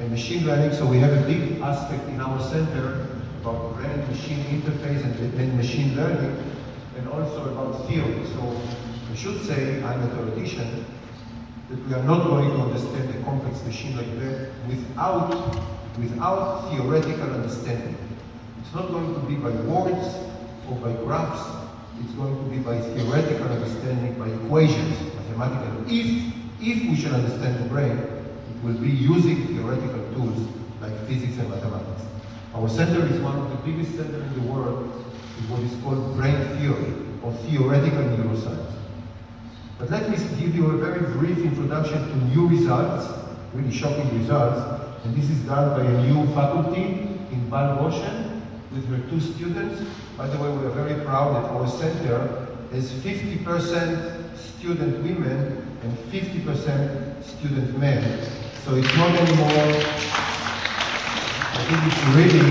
and 0.00 0.10
machine 0.10 0.46
learning. 0.46 0.72
So 0.72 0.86
we 0.86 0.98
have 0.98 1.12
a 1.12 1.26
big 1.26 1.60
aspect 1.60 2.08
in 2.08 2.20
our 2.20 2.42
center 2.42 3.06
about 3.42 3.76
brain-machine 3.76 4.44
interface 4.46 5.04
and, 5.04 5.34
and 5.38 5.56
machine 5.56 5.94
learning 5.94 6.42
and 6.96 7.06
also 7.10 7.52
about 7.52 7.86
theory. 7.86 8.24
So 8.24 8.60
I 9.12 9.14
should 9.14 9.44
say, 9.44 9.82
I'm 9.84 10.02
a 10.02 10.08
theoretician, 10.08 10.86
that 11.68 11.86
we 11.86 11.94
are 11.94 12.02
not 12.02 12.24
going 12.24 12.48
to 12.48 12.56
understand 12.56 13.14
a 13.14 13.22
complex 13.24 13.62
machine 13.62 13.94
like 13.94 14.18
that 14.20 14.50
without, 14.66 15.30
without 15.98 16.70
theoretical 16.70 17.30
understanding. 17.34 17.96
It's 18.62 18.74
not 18.74 18.88
going 18.88 19.14
to 19.14 19.20
be 19.28 19.36
by 19.36 19.50
words 19.50 20.25
or 20.70 20.76
by 20.76 20.92
graphs. 21.04 21.42
It's 22.00 22.12
going 22.12 22.36
to 22.36 22.50
be 22.50 22.58
by 22.58 22.78
theoretical 22.80 23.48
understanding, 23.48 24.18
by 24.18 24.28
equations, 24.28 25.00
mathematical. 25.14 25.84
If, 25.86 26.34
if 26.60 26.90
we 26.90 26.96
should 26.96 27.12
understand 27.12 27.64
the 27.64 27.68
brain, 27.68 27.96
it 27.96 28.64
will 28.64 28.74
be 28.74 28.90
using 28.90 29.46
theoretical 29.46 30.02
tools 30.14 30.48
like 30.80 30.92
physics 31.06 31.38
and 31.38 31.48
mathematics. 31.48 32.02
Our 32.54 32.68
center 32.68 33.06
is 33.06 33.20
one 33.20 33.38
of 33.38 33.50
the 33.50 33.56
biggest 33.70 33.96
centers 33.96 34.22
in 34.22 34.46
the 34.46 34.52
world 34.52 35.04
is 35.38 35.46
what 35.48 35.60
is 35.60 35.72
called 35.82 36.16
brain 36.16 36.36
theory 36.58 36.94
or 37.22 37.32
theoretical 37.44 38.02
neuroscience. 38.02 38.72
But 39.78 39.90
let 39.90 40.08
me 40.08 40.16
give 40.40 40.56
you 40.56 40.70
a 40.70 40.76
very 40.78 41.00
brief 41.12 41.38
introduction 41.38 41.98
to 42.08 42.16
new 42.34 42.48
results, 42.48 43.06
really 43.52 43.72
shocking 43.72 44.18
results. 44.18 44.82
And 45.04 45.14
this 45.14 45.28
is 45.28 45.38
done 45.40 45.78
by 45.78 45.84
a 45.84 46.06
new 46.06 46.26
faculty 46.34 47.06
Inbal 47.30 47.78
Goshen 47.78 48.25
with 48.76 48.86
her 48.88 49.10
two 49.10 49.20
students. 49.20 49.82
By 50.16 50.26
the 50.28 50.36
way, 50.38 50.50
we 50.50 50.66
are 50.66 50.70
very 50.70 51.02
proud 51.04 51.34
that 51.34 51.50
our 51.50 51.68
center 51.68 52.46
has 52.72 52.92
50% 52.92 54.36
student 54.36 55.02
women 55.02 55.78
and 55.82 55.98
50% 56.12 57.24
student 57.24 57.78
men. 57.78 58.02
So 58.64 58.74
it's 58.74 58.96
not 58.96 59.10
anymore, 59.10 59.82
I 61.52 61.64
think 61.68 61.80
it's 61.88 62.02
really, 62.16 62.44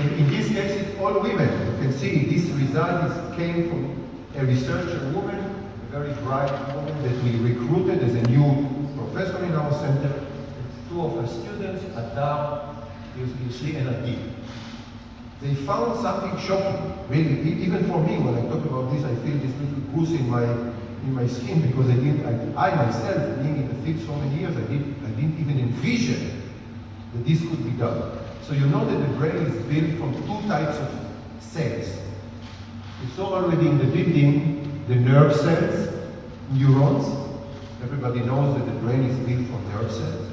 in, 0.00 0.06
in 0.20 0.30
this 0.30 0.48
case, 0.48 0.72
it's 0.80 1.00
all 1.00 1.20
women. 1.20 1.48
You 1.72 1.82
can 1.82 1.92
see 1.92 2.26
this 2.26 2.48
result 2.50 3.10
is, 3.10 3.36
came 3.36 3.68
from 3.68 3.82
a 4.36 4.44
researcher 4.44 5.10
woman, 5.12 5.38
a 5.38 5.90
very 5.90 6.12
bright 6.22 6.52
woman 6.74 7.02
that 7.02 7.24
we 7.24 7.36
recruited 7.50 8.02
as 8.02 8.14
a 8.14 8.22
new 8.28 8.68
professor 8.96 9.44
in 9.44 9.54
our 9.54 9.72
center. 9.72 10.26
Two 10.88 11.02
of 11.02 11.20
her 11.20 11.26
students, 11.26 11.84
Adar, 11.96 12.74
see, 13.50 13.76
and 13.76 13.88
Adi. 13.88 14.18
They 15.44 15.54
found 15.66 16.00
something 16.00 16.40
shocking, 16.40 16.96
really, 17.10 17.36
even 17.62 17.86
for 17.86 18.00
me, 18.00 18.16
when 18.16 18.34
I 18.34 18.48
talk 18.48 18.64
about 18.64 18.90
this, 18.90 19.04
I 19.04 19.14
feel 19.16 19.36
this 19.36 19.52
little 19.60 19.84
goose 19.92 20.18
in 20.18 20.30
my 20.30 20.42
in 20.42 21.14
my 21.14 21.26
skin 21.26 21.60
because 21.60 21.90
I 21.90 21.96
didn't, 21.96 22.24
I, 22.56 22.70
I 22.70 22.86
myself, 22.86 23.42
being 23.42 23.56
in 23.58 23.68
the 23.68 23.74
field 23.84 24.06
so 24.06 24.16
many 24.16 24.40
years, 24.40 24.56
I 24.56 24.62
didn't, 24.62 24.96
I 25.04 25.10
didn't 25.10 25.38
even 25.38 25.58
envision 25.60 26.40
that 27.12 27.26
this 27.26 27.40
could 27.40 27.62
be 27.62 27.72
done. 27.72 28.18
So 28.42 28.54
you 28.54 28.64
know 28.68 28.86
that 28.86 28.96
the 28.96 29.14
brain 29.18 29.36
is 29.36 29.52
built 29.66 29.98
from 29.98 30.14
two 30.24 30.48
types 30.48 30.78
of 30.78 30.88
cells. 31.40 31.92
You 33.02 33.08
saw 33.14 33.34
already 33.34 33.68
in 33.68 33.76
the 33.76 33.84
building 33.84 34.82
the 34.88 34.94
nerve 34.94 35.36
cells, 35.36 35.92
neurons. 36.52 37.06
Everybody 37.82 38.20
knows 38.20 38.58
that 38.58 38.64
the 38.64 38.78
brain 38.80 39.04
is 39.04 39.16
built 39.28 39.46
from 39.48 39.68
nerve 39.74 39.92
cells. 39.92 40.30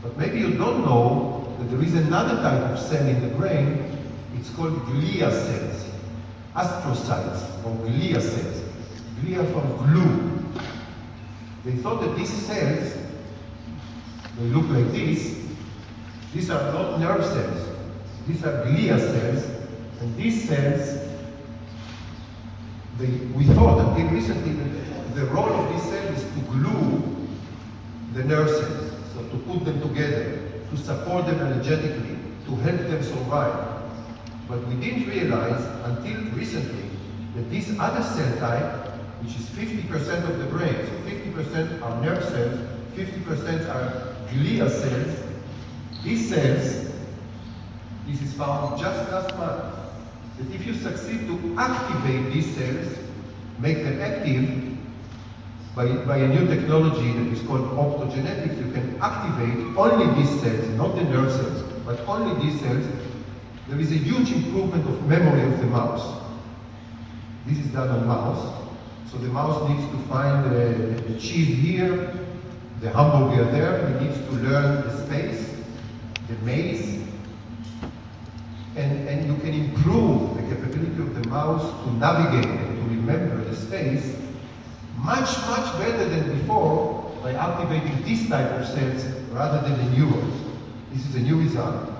But 0.00 0.16
maybe 0.16 0.38
you 0.38 0.54
don't 0.54 0.84
know 0.84 1.52
that 1.58 1.70
there 1.70 1.82
is 1.82 1.94
another 1.94 2.36
type 2.36 2.70
of 2.70 2.78
cell 2.78 3.04
in 3.04 3.20
the 3.20 3.34
brain. 3.34 3.95
It's 4.38 4.50
called 4.50 4.74
glia 4.86 5.30
cells, 5.30 5.86
astrocytes 6.54 7.64
or 7.64 7.74
glia 7.86 8.20
cells. 8.20 8.62
Glia 9.20 9.50
from 9.52 9.76
glue. 9.78 10.60
They 11.64 11.72
thought 11.82 12.02
that 12.02 12.16
these 12.16 12.30
cells, 12.30 12.92
they 14.38 14.44
look 14.44 14.68
like 14.68 14.92
this. 14.92 15.38
These 16.34 16.50
are 16.50 16.72
not 16.72 17.00
nerve 17.00 17.24
cells. 17.24 17.68
These 18.28 18.44
are 18.44 18.64
glia 18.66 18.98
cells. 18.98 19.44
And 20.00 20.14
these 20.16 20.46
cells, 20.46 21.00
they, 22.98 23.06
we 23.34 23.44
thought 23.46 23.78
until 23.88 24.10
recently 24.10 24.52
that 24.52 25.14
the 25.14 25.24
role 25.26 25.52
of 25.52 25.72
these 25.72 25.82
cells 25.82 26.18
is 26.18 26.34
to 26.34 26.40
glue 26.50 27.26
the 28.12 28.24
nerve 28.24 28.50
cells. 28.50 28.92
So 29.14 29.22
to 29.22 29.36
put 29.44 29.64
them 29.64 29.80
together, 29.80 30.38
to 30.70 30.76
support 30.76 31.26
them 31.26 31.40
energetically, 31.40 32.18
to 32.44 32.56
help 32.56 32.80
them 32.80 33.02
survive. 33.02 33.75
But 34.48 34.66
we 34.68 34.76
didn't 34.76 35.08
realize 35.08 35.62
until 35.84 36.22
recently 36.32 36.88
that 37.34 37.50
this 37.50 37.74
other 37.78 38.02
cell 38.02 38.38
type, 38.38 38.88
which 39.22 39.34
is 39.36 39.46
50% 39.50 40.30
of 40.30 40.38
the 40.38 40.44
brain, 40.46 40.74
so 40.86 40.92
50% 41.10 41.82
are 41.82 42.00
nerve 42.02 42.22
cells, 42.24 42.60
50% 42.94 43.68
are 43.68 44.14
glia 44.30 44.70
cells, 44.70 45.26
these 46.04 46.28
cells, 46.28 46.92
this 48.06 48.22
is 48.22 48.32
found 48.34 48.78
just 48.78 49.10
last 49.10 49.36
month, 49.36 49.74
that 50.38 50.54
if 50.54 50.64
you 50.66 50.74
succeed 50.74 51.26
to 51.26 51.56
activate 51.58 52.32
these 52.32 52.54
cells, 52.54 52.98
make 53.58 53.82
them 53.82 54.00
active, 54.00 54.76
by, 55.74 55.88
by 56.06 56.16
a 56.16 56.28
new 56.28 56.46
technology 56.46 57.12
that 57.12 57.32
is 57.32 57.46
called 57.46 57.62
optogenetics, 57.72 58.56
you 58.64 58.72
can 58.72 58.96
activate 59.00 59.76
only 59.76 60.06
these 60.14 60.40
cells, 60.40 60.68
not 60.70 60.94
the 60.94 61.02
nerve 61.02 61.30
cells, 61.30 61.62
but 61.84 62.00
only 62.08 62.42
these 62.42 62.58
cells. 62.60 62.86
There 63.68 63.80
is 63.80 63.90
a 63.90 63.96
huge 63.96 64.30
improvement 64.30 64.86
of 64.88 65.06
memory 65.08 65.42
of 65.42 65.58
the 65.58 65.66
mouse. 65.66 66.22
This 67.46 67.58
is 67.58 67.66
done 67.72 67.88
on 67.88 68.06
mouse. 68.06 68.54
So 69.10 69.18
the 69.18 69.28
mouse 69.28 69.68
needs 69.68 69.90
to 69.90 69.98
find 70.08 70.44
the, 70.44 71.02
the 71.02 71.18
cheese 71.18 71.58
here, 71.58 72.14
the 72.80 72.90
hamburger 72.90 73.50
there. 73.50 73.88
He 73.88 74.06
needs 74.06 74.18
to 74.18 74.32
learn 74.32 74.86
the 74.86 75.06
space, 75.06 75.52
the 76.28 76.34
maze, 76.44 77.02
and, 78.76 79.08
and 79.08 79.26
you 79.26 79.36
can 79.38 79.54
improve 79.54 80.36
the 80.36 80.42
capability 80.54 81.02
of 81.02 81.22
the 81.22 81.28
mouse 81.28 81.62
to 81.84 81.92
navigate 81.94 82.44
and 82.44 82.76
to 82.76 82.94
remember 82.94 83.42
the 83.44 83.56
space 83.56 84.16
much, 84.98 85.36
much 85.48 85.78
better 85.78 86.08
than 86.08 86.38
before 86.38 87.16
by 87.22 87.32
activating 87.32 88.02
this 88.02 88.28
type 88.28 88.50
of 88.52 88.66
cells 88.66 89.04
rather 89.32 89.66
than 89.68 89.78
the 89.78 89.98
neurons. 89.98 90.44
This 90.92 91.06
is 91.06 91.16
a 91.16 91.20
new 91.20 91.40
result. 91.40 91.95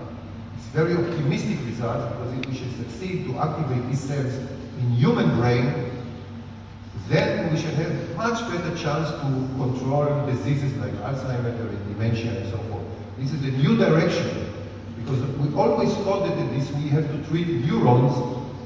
It's 0.57 0.67
very 0.73 0.95
optimistic 0.95 1.59
result 1.67 2.11
because 2.13 2.39
if 2.39 2.47
we 2.47 2.55
should 2.57 2.77
succeed 2.77 3.27
to 3.27 3.39
activate 3.39 3.87
these 3.89 4.01
cells 4.01 4.33
in 4.79 4.91
human 4.91 5.37
brain, 5.37 5.93
then 7.09 7.53
we 7.53 7.61
should 7.61 7.75
have 7.75 8.17
much 8.17 8.41
better 8.51 8.75
chance 8.77 9.11
to 9.11 9.27
control 9.57 10.27
diseases 10.27 10.73
like 10.79 10.93
Alzheimer's 11.05 11.61
and 11.61 11.89
dementia 11.93 12.33
and 12.41 12.51
so 12.51 12.59
forth. 12.71 12.83
This 13.19 13.33
is 13.33 13.43
a 13.45 13.57
new 13.59 13.77
direction 13.77 14.53
because 14.99 15.23
we 15.39 15.55
always 15.55 15.93
thought 16.05 16.27
that 16.27 16.37
this 16.51 16.71
we 16.73 16.89
have 16.89 17.07
to 17.11 17.29
treat 17.29 17.47
neurons, 17.47 18.13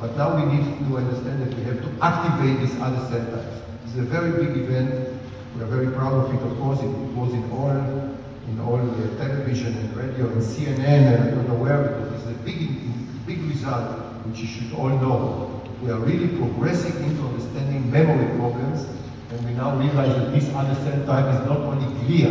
but 0.00 0.16
now 0.16 0.34
we 0.36 0.56
need 0.56 0.78
to 0.88 0.96
understand 0.96 1.42
that 1.42 1.54
we 1.56 1.62
have 1.64 1.82
to 1.82 2.04
activate 2.04 2.60
these 2.60 2.80
other 2.80 3.00
cell 3.10 3.26
types. 3.26 3.60
It's 3.84 3.96
a 3.96 4.02
very 4.02 4.32
big 4.32 4.56
event. 4.56 5.20
We 5.56 5.62
are 5.62 5.66
very 5.66 5.92
proud 5.92 6.14
of 6.14 6.34
it, 6.34 6.40
of 6.40 6.56
course. 6.58 6.80
It, 6.80 6.86
was 6.86 7.34
in 7.34 7.50
all, 7.50 8.16
in 8.50 8.60
all 8.60 8.78
the 8.78 9.08
television 9.16 9.76
and 9.76 9.96
radio 9.96 10.26
and 10.26 10.42
CNN, 10.42 11.14
and 11.14 11.24
I 11.24 11.30
don't 11.30 11.46
know 11.46 11.54
where, 11.54 11.82
because 11.84 12.14
it's 12.14 12.26
a 12.26 12.42
big, 12.42 13.26
big 13.26 13.38
result, 13.44 13.98
which 14.26 14.40
you 14.40 14.46
should 14.46 14.72
all 14.74 14.88
know. 14.88 15.62
We 15.82 15.90
are 15.90 16.00
really 16.00 16.28
progressing 16.36 16.96
into 17.04 17.22
understanding 17.22 17.90
memory 17.90 18.36
problems, 18.36 18.86
and 19.30 19.44
we 19.46 19.52
now 19.52 19.78
realize 19.78 20.14
that 20.16 20.32
this 20.32 20.46
cell 20.50 21.06
type 21.06 21.40
is 21.40 21.46
not 21.46 21.60
only 21.60 21.86
clear, 22.04 22.30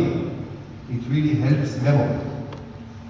it 0.90 1.02
really 1.08 1.34
helps 1.40 1.80
memory. 1.80 2.20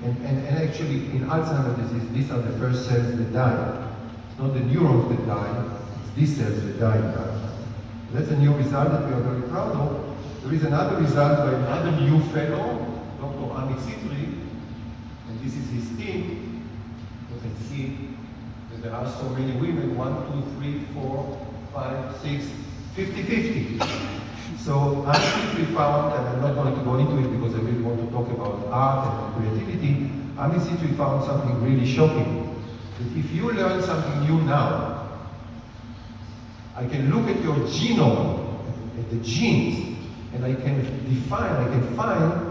And, 0.02 0.16
and, 0.24 0.46
and 0.46 0.68
actually, 0.68 1.10
in 1.10 1.26
Alzheimer's 1.26 1.76
disease, 1.82 2.08
these 2.12 2.30
are 2.30 2.40
the 2.40 2.56
first 2.58 2.88
cells 2.88 3.16
that 3.18 3.32
die. 3.32 3.88
It's 4.30 4.38
not 4.38 4.54
the 4.54 4.60
neurons 4.60 5.08
that 5.10 5.26
die, 5.26 5.64
it's 6.04 6.14
these 6.16 6.36
cells 6.36 6.62
that 6.62 6.78
die. 6.78 7.36
That's 8.12 8.30
a 8.30 8.36
new 8.36 8.54
result 8.54 8.90
that 8.90 9.06
we 9.06 9.12
are 9.12 9.20
very 9.20 9.42
proud 9.48 9.72
of. 9.72 10.10
There 10.42 10.54
is 10.54 10.64
another 10.64 10.96
result 10.96 11.38
by 11.38 11.52
another 11.52 11.92
new 12.00 12.18
fellow, 12.30 12.89
Dr. 13.20 13.52
Ami 13.52 13.74
Citri, 13.74 14.32
and 15.28 15.40
this 15.44 15.54
is 15.54 15.68
his 15.68 15.98
team. 15.98 16.64
You 17.30 17.40
can 17.40 17.54
see 17.68 18.08
that 18.70 18.82
there 18.82 18.94
are 18.94 19.06
so 19.06 19.28
many 19.28 19.52
women, 19.60 19.96
one, 19.96 20.14
two, 20.32 20.42
three, 20.56 20.86
four, 20.94 21.38
five, 21.74 22.16
six, 22.22 22.46
50-50. 22.96 23.78
So 24.58 25.04
Ami 25.04 25.18
Citri 25.18 25.74
found, 25.74 26.14
and 26.14 26.28
I'm 26.28 26.40
not 26.40 26.54
going 26.54 26.74
to 26.74 26.82
go 26.82 26.96
into 26.96 27.18
it 27.18 27.30
because 27.36 27.54
I 27.54 27.58
really 27.58 27.82
want 27.82 28.00
to 28.00 28.10
talk 28.10 28.28
about 28.30 28.66
art 28.72 29.36
and 29.36 29.36
creativity, 29.36 30.10
Ami 30.38 30.58
Citri 30.58 30.96
found 30.96 31.24
something 31.24 31.62
really 31.62 31.86
shocking. 31.86 32.56
That 32.98 33.18
if 33.18 33.30
you 33.32 33.52
learn 33.52 33.82
something 33.82 34.20
new 34.20 34.40
now, 34.42 35.08
I 36.74 36.86
can 36.86 37.14
look 37.14 37.28
at 37.28 37.42
your 37.42 37.56
genome, 37.68 38.58
at 38.98 39.10
the 39.10 39.16
genes, 39.16 39.98
and 40.32 40.42
I 40.42 40.54
can 40.54 40.80
define, 41.08 41.52
I 41.52 41.68
can 41.68 41.96
find 41.96 42.49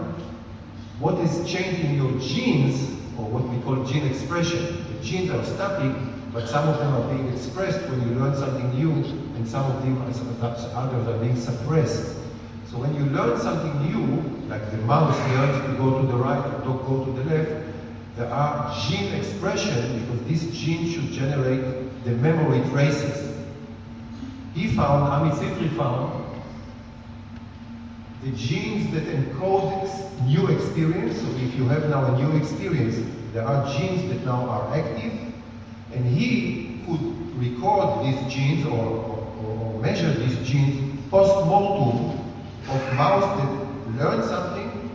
what 1.00 1.18
is 1.18 1.50
changed 1.50 1.80
in 1.80 1.96
your 1.96 2.12
genes, 2.20 2.90
or 3.18 3.24
what 3.24 3.48
we 3.48 3.60
call 3.62 3.84
gene 3.84 4.06
expression. 4.06 4.84
The 4.92 5.04
genes 5.04 5.30
are 5.30 5.44
static, 5.44 5.96
but 6.32 6.46
some 6.46 6.68
of 6.68 6.78
them 6.78 6.94
are 6.94 7.14
being 7.14 7.32
expressed 7.32 7.80
when 7.88 8.00
you 8.06 8.14
learn 8.20 8.36
something 8.36 8.70
new, 8.78 8.92
and 8.92 9.48
some 9.48 9.64
of 9.70 9.82
them, 9.82 10.00
others, 10.02 11.08
are 11.08 11.18
being 11.18 11.36
suppressed. 11.36 12.16
So 12.70 12.78
when 12.78 12.94
you 12.94 13.10
learn 13.10 13.40
something 13.40 13.74
new, 13.90 14.22
like 14.48 14.70
the 14.70 14.76
mouse 14.78 15.18
learns 15.34 15.66
to 15.66 15.82
go 15.82 16.00
to 16.00 16.06
the 16.06 16.16
right 16.16 16.38
or 16.38 16.60
to 16.60 16.84
go 16.86 17.04
to 17.04 17.12
the 17.12 17.24
left, 17.34 17.66
there 18.16 18.28
are 18.28 18.76
gene 18.86 19.14
expression 19.14 20.04
because 20.04 20.26
this 20.28 20.56
gene 20.56 20.88
should 20.88 21.10
generate 21.10 22.04
the 22.04 22.12
memory 22.12 22.60
traces 22.70 23.30
he 24.54 24.66
found, 24.66 25.04
Ami 25.04 25.30
Citri 25.36 25.68
found, 25.76 26.19
the 28.22 28.30
genes 28.32 28.92
that 28.92 29.04
encode 29.04 30.26
new 30.26 30.46
experience. 30.48 31.18
So 31.20 31.26
if 31.36 31.54
you 31.54 31.64
have 31.68 31.88
now 31.88 32.14
a 32.14 32.18
new 32.20 32.36
experience, 32.36 32.96
there 33.32 33.46
are 33.46 33.72
genes 33.72 34.10
that 34.12 34.24
now 34.24 34.48
are 34.48 34.74
active, 34.76 35.12
and 35.94 36.04
he 36.04 36.82
could 36.86 37.00
record 37.38 38.04
these 38.04 38.32
genes 38.32 38.66
or, 38.66 38.72
or, 38.72 39.74
or 39.74 39.80
measure 39.80 40.12
these 40.12 40.36
genes 40.46 41.00
post-mortem 41.10 42.18
of 42.68 42.94
mouse 42.94 43.24
that 43.40 44.04
learned 44.04 44.24
something, 44.24 44.90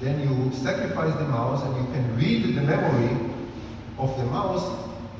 then 0.00 0.20
you 0.20 0.52
sacrifice 0.52 1.12
the 1.14 1.24
mouse 1.24 1.62
and 1.64 1.76
you 1.76 1.92
can 1.92 2.16
read 2.16 2.54
the 2.54 2.62
memory 2.62 3.32
of 3.98 4.16
the 4.16 4.24
mouse 4.26 4.64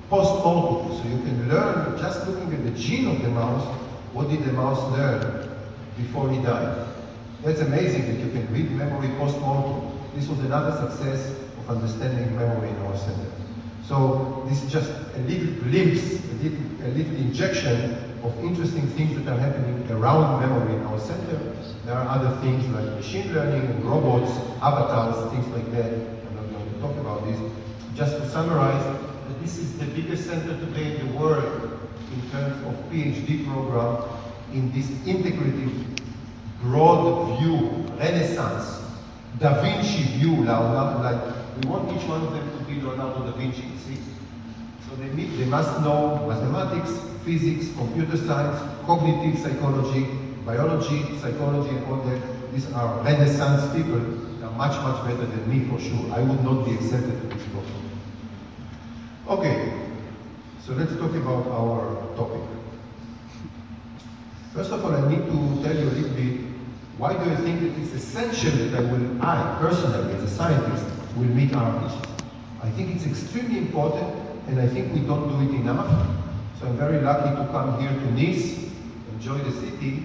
post-mortem. 0.09 0.97
So 0.97 1.03
you 1.09 1.23
can 1.25 1.49
learn, 1.49 1.99
just 1.99 2.27
looking 2.27 2.55
at 2.55 2.65
the 2.65 2.71
gene 2.71 3.09
of 3.09 3.21
the 3.21 3.29
mouse, 3.29 3.65
what 4.13 4.31
did 4.31 4.45
the 4.45 4.53
mouse 4.53 4.81
learn 4.93 5.59
before 5.97 6.31
he 6.31 6.41
died. 6.41 6.87
That's 7.43 7.61
amazing 7.61 8.07
that 8.07 8.25
you 8.25 8.33
can 8.33 8.53
read 8.53 8.71
memory 8.73 9.09
post-mortem. 9.17 9.97
This 10.15 10.29
was 10.29 10.41
another 10.41 10.77
success 10.89 11.31
of 11.59 11.71
understanding 11.71 12.35
memory 12.37 12.71
in 12.71 12.77
our 12.79 12.97
center. 12.97 13.31
So 13.85 14.45
this 14.49 14.63
is 14.63 14.73
just 14.73 14.91
a 14.91 15.19
little 15.21 15.55
glimpse, 15.63 16.19
a 16.19 16.35
little, 16.43 16.87
a 16.87 16.89
little 16.89 17.17
injection 17.17 17.95
of 18.25 18.37
interesting 18.45 18.89
things 18.89 19.17
that 19.17 19.33
are 19.33 19.39
happening 19.39 19.89
around 19.91 20.41
memory 20.41 20.75
in 20.75 20.83
our 20.87 20.99
center. 20.99 21.39
There 21.85 21.95
are 21.95 22.09
other 22.09 22.37
things 22.41 22.67
like 22.69 22.85
machine 22.85 23.33
learning 23.33 23.63
and 23.71 23.85
robots, 23.85 24.33
avatars, 24.61 25.33
things 25.33 25.47
like 25.49 25.71
that. 25.73 25.93
I'm 25.93 26.35
not 26.35 26.51
going 26.51 26.75
to 26.75 26.81
talk 26.81 26.97
about 26.97 27.25
this. 27.25 27.39
Just 27.95 28.17
to 28.17 28.29
summarize, 28.29 28.85
this 29.41 29.59
is 29.59 29.79
the 29.79 29.87
biggest 29.87 30.27
center 30.27 30.59
today 30.59 30.99
in 30.99 31.07
the 31.07 31.19
world 31.19 31.81
in 32.13 32.31
terms 32.31 32.67
of 32.67 32.75
PhD 32.91 33.47
program 33.47 34.03
in 34.53 34.73
this 34.73 34.87
integrative, 35.07 35.98
broad 36.63 37.39
view, 37.39 37.85
renaissance, 37.99 38.83
Da 39.39 39.61
Vinci 39.63 40.03
view, 40.19 40.45
like 40.45 41.23
we 41.63 41.69
want 41.69 41.91
each 41.97 42.09
one 42.09 42.23
of 42.23 42.33
them 42.33 42.59
to 42.59 42.65
be 42.65 42.81
Leonardo 42.81 43.25
da 43.25 43.33
Vinci, 43.37 43.63
see? 43.87 43.99
So 44.89 44.97
they, 44.97 45.09
need, 45.15 45.39
they 45.39 45.45
must 45.45 45.81
know 45.81 46.27
mathematics, 46.27 46.99
physics, 47.25 47.73
computer 47.77 48.17
science, 48.17 48.59
cognitive 48.85 49.39
psychology, 49.41 50.07
biology, 50.45 51.19
psychology, 51.21 51.71
and 51.71 51.85
all 51.87 52.03
that. 52.03 52.53
These 52.53 52.73
are 52.73 53.03
Renaissance 53.05 53.73
people. 53.77 54.01
They 54.01 54.47
are 54.47 54.53
much, 54.53 54.73
much 54.83 55.05
better 55.05 55.27
than 55.27 55.49
me 55.49 55.69
for 55.69 55.79
sure. 55.81 56.13
I 56.13 56.21
would 56.21 56.43
not 56.43 56.65
be 56.65 56.75
accepted 56.75 57.21
to 57.21 57.27
this 57.37 57.47
program. 57.49 57.85
Okay, 59.29 59.73
so 60.65 60.73
let's 60.73 60.97
talk 60.97 61.15
about 61.15 61.47
our 61.49 62.17
topic. 62.17 62.41
First 64.55 64.73
of 64.73 64.85
all, 64.85 64.97
I 64.97 65.09
need 65.09 65.27
to 65.27 65.63
tell 65.63 65.77
you 65.77 65.91
a 65.91 65.95
little 65.95 66.11
bit 66.17 66.48
why 66.99 67.13
do 67.13 67.31
I 67.31 67.37
think 67.37 67.61
that 67.61 67.81
it's 67.81 67.93
essential 67.93 68.51
that 68.71 68.83
will, 68.83 69.23
I 69.23 69.57
personally, 69.61 70.15
as 70.15 70.25
a 70.25 70.29
scientist, 70.29 70.85
will 71.17 71.31
meet 71.31 71.55
artists. 71.55 71.97
I 72.61 72.71
think 72.71 72.97
it's 72.97 73.07
extremely 73.07 73.59
important, 73.59 74.19
and 74.49 74.59
I 74.61 74.67
think 74.67 74.93
we 74.93 75.01
don't 75.01 75.29
do 75.29 75.49
it 75.49 75.61
enough. 75.61 75.87
So 76.59 76.67
I'm 76.67 76.77
very 76.77 77.01
lucky 77.01 77.31
to 77.37 77.49
come 77.53 77.81
here 77.81 77.91
to 77.91 78.11
Nice, 78.11 78.69
enjoy 79.13 79.39
the 79.39 79.53
city, 79.53 80.03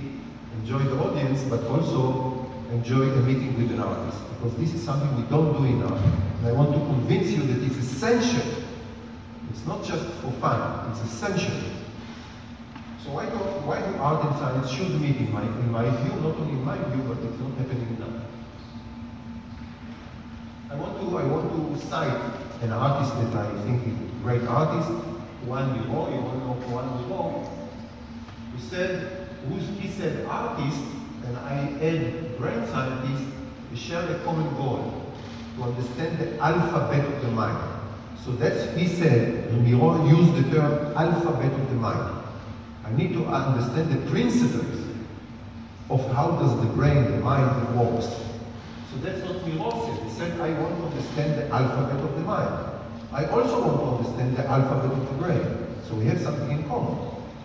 enjoy 0.62 0.84
the 0.84 1.00
audience, 1.00 1.42
but 1.50 1.64
also 1.66 2.46
enjoy 2.72 3.06
the 3.06 3.24
meeting 3.24 3.58
with 3.58 3.72
an 3.72 3.80
artist. 3.80 4.20
Because 4.30 4.56
this 4.58 4.76
is 4.76 4.84
something 4.84 5.16
we 5.16 5.24
don't 5.30 5.52
do 5.58 5.66
enough. 5.66 6.00
And 6.40 6.48
I 6.48 6.52
want 6.52 6.74
to 6.74 6.80
convince 6.80 7.32
you 7.32 7.42
that 7.42 7.64
it's 7.64 7.78
essential. 7.78 8.64
It's 9.50 9.66
not 9.66 9.84
just 9.84 10.06
for 10.22 10.32
fun, 10.34 10.92
it's 10.92 11.02
essential. 11.02 11.58
So 13.04 13.12
why 13.12 13.26
do, 13.26 13.36
why 13.68 13.84
do 13.84 13.98
art 14.00 14.24
and 14.24 14.36
science 14.40 14.72
should 14.72 14.96
meet 15.02 15.18
in 15.18 15.32
my, 15.34 15.44
in 15.44 15.72
my 15.72 15.84
view, 15.84 16.16
not 16.24 16.40
only 16.40 16.56
in 16.56 16.64
my 16.64 16.78
view, 16.78 17.04
but 17.04 17.20
it's 17.20 17.38
not 17.38 17.52
happening 17.60 18.00
enough. 18.00 18.24
I 20.72 20.76
want 20.76 20.96
to, 21.02 21.18
I 21.18 21.24
want 21.28 21.52
to 21.52 21.86
cite 21.86 22.16
an 22.62 22.72
artist 22.72 23.14
that 23.20 23.36
I 23.36 23.62
think 23.64 23.86
is 23.86 23.94
a 23.94 24.24
great 24.24 24.44
artist, 24.48 24.90
Juan 25.46 25.74
Miro, 25.74 26.08
you 26.16 26.24
all 26.24 26.40
know 26.40 26.56
Juan 26.72 26.88
Miro, 27.04 27.44
who 28.54 28.60
said, 28.70 29.28
who's, 29.50 29.68
he 29.78 29.90
said 29.92 30.26
artist, 30.26 30.80
and 31.26 31.36
I 31.38 31.76
add 31.84 32.38
brain 32.38 32.66
scientist, 32.68 33.26
we 33.70 33.76
share 33.76 34.10
a 34.10 34.20
common 34.24 34.48
goal, 34.56 35.12
to 35.58 35.64
understand 35.64 36.20
the 36.20 36.40
alphabet 36.40 37.04
of 37.06 37.22
the 37.22 37.32
mind. 37.32 37.82
So 38.24 38.32
that's, 38.32 38.74
he 38.78 38.88
said, 38.88 39.52
Miro 39.62 40.08
used 40.08 40.36
the 40.42 40.56
term 40.56 40.96
alphabet 40.96 41.52
of 41.52 41.70
the 41.70 41.76
mind. 41.76 42.23
I 42.86 42.92
need 42.96 43.14
to 43.14 43.26
understand 43.26 43.92
the 43.92 44.10
principles 44.10 44.88
of 45.90 46.06
how 46.14 46.32
does 46.32 46.60
the 46.60 46.74
brain, 46.74 47.04
the 47.12 47.18
mind 47.18 47.80
works. 47.80 48.06
So 48.06 48.98
that's 49.02 49.22
what 49.28 49.46
Miro 49.48 49.72
said. 49.86 50.04
He 50.04 50.10
said, 50.12 50.40
I 50.40 50.52
want 50.60 50.78
to 50.78 50.86
understand 50.86 51.38
the 51.40 51.50
alphabet 51.54 52.04
of 52.04 52.16
the 52.16 52.22
mind. 52.22 52.72
I 53.12 53.26
also 53.26 53.62
want 53.62 53.80
to 53.80 53.86
understand 53.98 54.38
the 54.38 54.46
alphabet 54.48 54.92
of 54.92 55.06
the 55.08 55.16
brain. 55.24 55.68
So 55.88 55.96
we 55.96 56.06
have 56.06 56.22
something 56.22 56.52
in 56.52 56.68
common. 56.68 56.98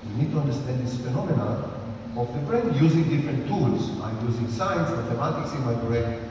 We 0.09 0.23
need 0.25 0.33
to 0.33 0.41
understand 0.41 0.87
this 0.87 0.97
phenomena 0.97 1.71
of 2.17 2.33
the 2.35 2.41
brain 2.41 2.75
using 2.75 3.09
different 3.09 3.47
tools. 3.47 3.91
I'm 4.03 4.27
using 4.27 4.51
science, 4.51 4.91
mathematics 4.91 5.55
in 5.55 5.65
my 5.65 5.75
brain. 5.75 6.31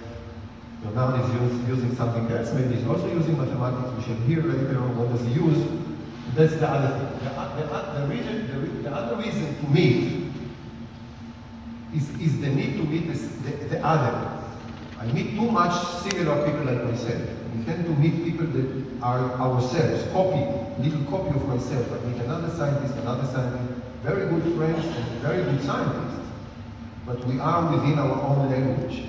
Leonardo 0.83 1.23
is 1.23 1.67
using 1.67 1.95
something 1.95 2.29
else. 2.31 2.53
Maybe 2.53 2.75
he's 2.75 2.87
also 2.87 3.07
using 3.13 3.37
mathematics. 3.37 3.93
We 3.97 4.03
shall 4.03 4.21
hear 4.27 4.41
later 4.43 4.79
on 4.81 4.97
what 4.97 5.09
does 5.09 5.25
he 5.25 5.33
use. 5.33 5.76
That's 6.37 6.53
the 6.57 6.69
other 6.69 6.93
thing. 6.99 7.19
The, 7.25 7.31
uh, 7.33 7.55
the, 7.55 7.65
uh, 7.65 7.99
the, 7.99 8.13
reason, 8.13 8.45
the, 8.45 8.89
the, 8.89 8.95
other 8.95 9.15
reason 9.15 9.57
to 9.57 9.69
meet 9.71 10.29
is, 11.95 12.07
is 12.21 12.39
the 12.41 12.49
need 12.49 12.77
to 12.77 12.83
meet 12.83 13.07
the, 13.07 13.65
the 13.73 13.83
other. 13.83 14.37
I 14.99 15.05
meet 15.13 15.31
too 15.31 15.49
much 15.49 15.73
similar 16.03 16.45
people 16.45 16.71
like 16.71 16.83
myself. 16.83 17.23
We 17.55 17.63
tend 17.63 17.85
to 17.85 17.91
meet 17.91 18.23
people 18.23 18.45
that 18.45 19.01
are 19.01 19.31
ourselves, 19.41 20.03
copy, 20.13 20.45
little 20.77 21.05
copy 21.09 21.29
of 21.29 21.47
myself. 21.47 21.91
I 21.91 22.05
meet 22.05 22.21
another 22.21 22.55
scientist, 22.55 22.93
another 22.97 23.25
scientist, 23.33 23.81
very 24.03 24.29
good 24.29 24.55
friends 24.55 24.85
and 24.85 25.21
very 25.21 25.41
good 25.41 25.63
scientists. 25.63 26.21
But 27.07 27.25
we 27.25 27.39
are 27.39 27.75
within 27.75 27.97
our 27.97 28.21
own 28.21 28.51
language. 28.51 29.05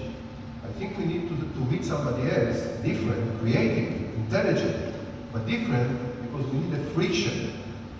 I 0.64 0.72
think 0.78 0.96
we 0.96 1.04
need 1.04 1.28
to, 1.28 1.36
to 1.36 1.60
meet 1.70 1.84
somebody 1.84 2.30
else, 2.30 2.62
different, 2.82 3.38
creative, 3.40 4.14
intelligent, 4.14 4.94
but 5.30 5.46
different 5.46 6.07
because 6.38 6.52
we 6.52 6.60
need 6.60 6.74
a 6.74 6.84
friction. 6.90 7.52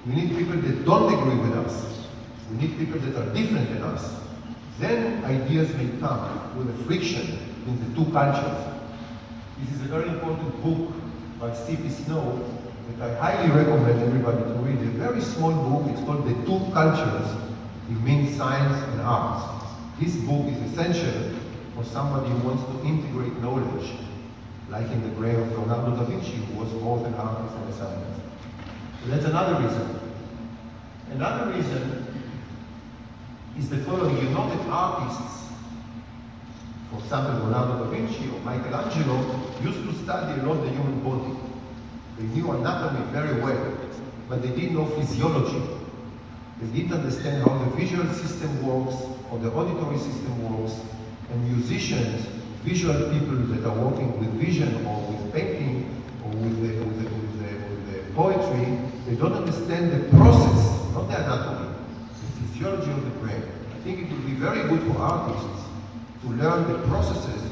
We 0.07 0.15
need 0.15 0.37
people 0.37 0.57
that 0.57 0.85
don't 0.85 1.13
agree 1.13 1.39
with 1.39 1.59
us. 1.59 2.07
We 2.51 2.59
need 2.59 2.79
people 2.79 3.01
that 3.01 3.17
are 3.17 3.35
different 3.35 3.69
than 3.71 3.83
us. 3.83 4.15
Then 4.79 5.25
ideas 5.25 5.75
may 5.75 5.89
come 5.99 6.57
with 6.57 6.71
a 6.71 6.85
friction 6.85 7.39
in 7.67 7.79
the 7.81 7.97
two 7.97 8.11
cultures. 8.13 8.75
This 9.61 9.75
is 9.75 9.83
a 9.83 9.89
very 9.89 10.09
important 10.09 10.63
book 10.63 10.95
by 11.41 11.53
C.P. 11.53 11.89
Snow 11.89 12.49
that 12.97 13.11
I 13.11 13.37
highly 13.37 13.51
recommend 13.51 14.01
everybody 14.01 14.39
to 14.39 14.59
read. 14.61 14.79
A 14.79 14.91
very 14.93 15.21
small 15.21 15.53
book, 15.53 15.91
it's 15.93 16.01
called 16.05 16.27
The 16.27 16.35
Two 16.47 16.73
Cultures. 16.73 17.29
It 17.91 18.01
means 18.03 18.37
science 18.37 18.83
and 18.93 19.01
arts. 19.01 19.67
This 20.01 20.15
book 20.17 20.47
is 20.47 20.73
essential 20.73 21.35
for 21.75 21.85
somebody 21.85 22.31
who 22.31 22.49
wants 22.49 22.63
to 22.65 22.87
integrate 22.87 23.37
knowledge, 23.43 23.91
like 24.71 24.87
in 24.91 25.03
the 25.03 25.15
brain 25.17 25.37
of 25.37 25.51
Leonardo 25.51 25.97
da 25.97 26.05
Vinci, 26.05 26.37
who 26.37 26.61
was 26.61 26.73
both 26.75 27.05
an 27.05 27.15
artist 27.15 27.55
and 27.57 27.69
a 27.69 27.77
scientist. 27.77 28.28
That's 29.07 29.25
another 29.25 29.63
reason. 29.63 30.01
Another 31.13 31.53
reason 31.53 32.07
is 33.59 33.71
the 33.71 33.79
following. 33.79 34.17
You 34.19 34.31
know 34.31 34.49
that 34.49 34.69
artists 34.69 35.39
for 36.91 37.01
example, 37.01 37.47
Leonardo 37.47 37.85
da 37.85 37.91
Vinci 37.91 38.31
or 38.33 38.41
Michelangelo 38.41 39.21
used 39.63 39.85
to 39.85 39.93
study 40.05 40.41
a 40.41 40.45
lot 40.45 40.65
the 40.65 40.71
human 40.71 41.01
body. 41.05 41.37
They 42.17 42.25
knew 42.25 42.51
anatomy 42.51 43.05
very 43.13 43.41
well, 43.43 43.77
but 44.29 44.41
they 44.41 44.49
didn't 44.49 44.75
know 44.75 44.87
physiology. 44.87 45.61
They 46.61 46.81
didn't 46.81 46.95
understand 46.95 47.45
how 47.45 47.59
the 47.59 47.77
visual 47.77 48.09
system 48.15 48.67
works, 48.67 48.97
or 49.31 49.39
the 49.39 49.53
auditory 49.53 49.99
system 49.99 50.33
works, 50.51 50.81
and 51.31 51.55
musicians, 51.55 52.27
visual 52.65 53.13
people 53.13 53.37
that 53.37 53.69
are 53.69 53.79
working 53.79 54.19
with 54.19 54.31
vision 54.41 54.87
or 54.87 55.13
with 55.13 55.33
painting 55.33 56.03
or 56.25 56.31
with 56.31 56.57
the, 56.63 56.85
with 56.85 56.99
the, 56.99 57.05
with 57.05 57.39
the, 57.39 57.53
with 57.69 57.93
the 57.93 58.08
poetry, 58.19 58.67
they 59.07 59.15
don't 59.15 59.33
understand 59.33 59.93
the 59.93 60.01
process, 60.19 60.59
not 60.93 61.07
the 61.07 61.17
anatomy, 61.23 61.73
the 62.09 62.49
physiology 62.49 62.91
of 62.91 63.05
the 63.05 63.15
brain. 63.21 63.41
I 63.73 63.79
think 63.85 64.01
it 64.03 64.11
would 64.11 64.27
be 64.27 64.33
very 64.33 64.69
good 64.69 64.83
for 64.91 64.99
artists 64.99 65.63
to 66.23 66.29
learn 66.31 66.67
the 66.67 66.79
processes 66.89 67.43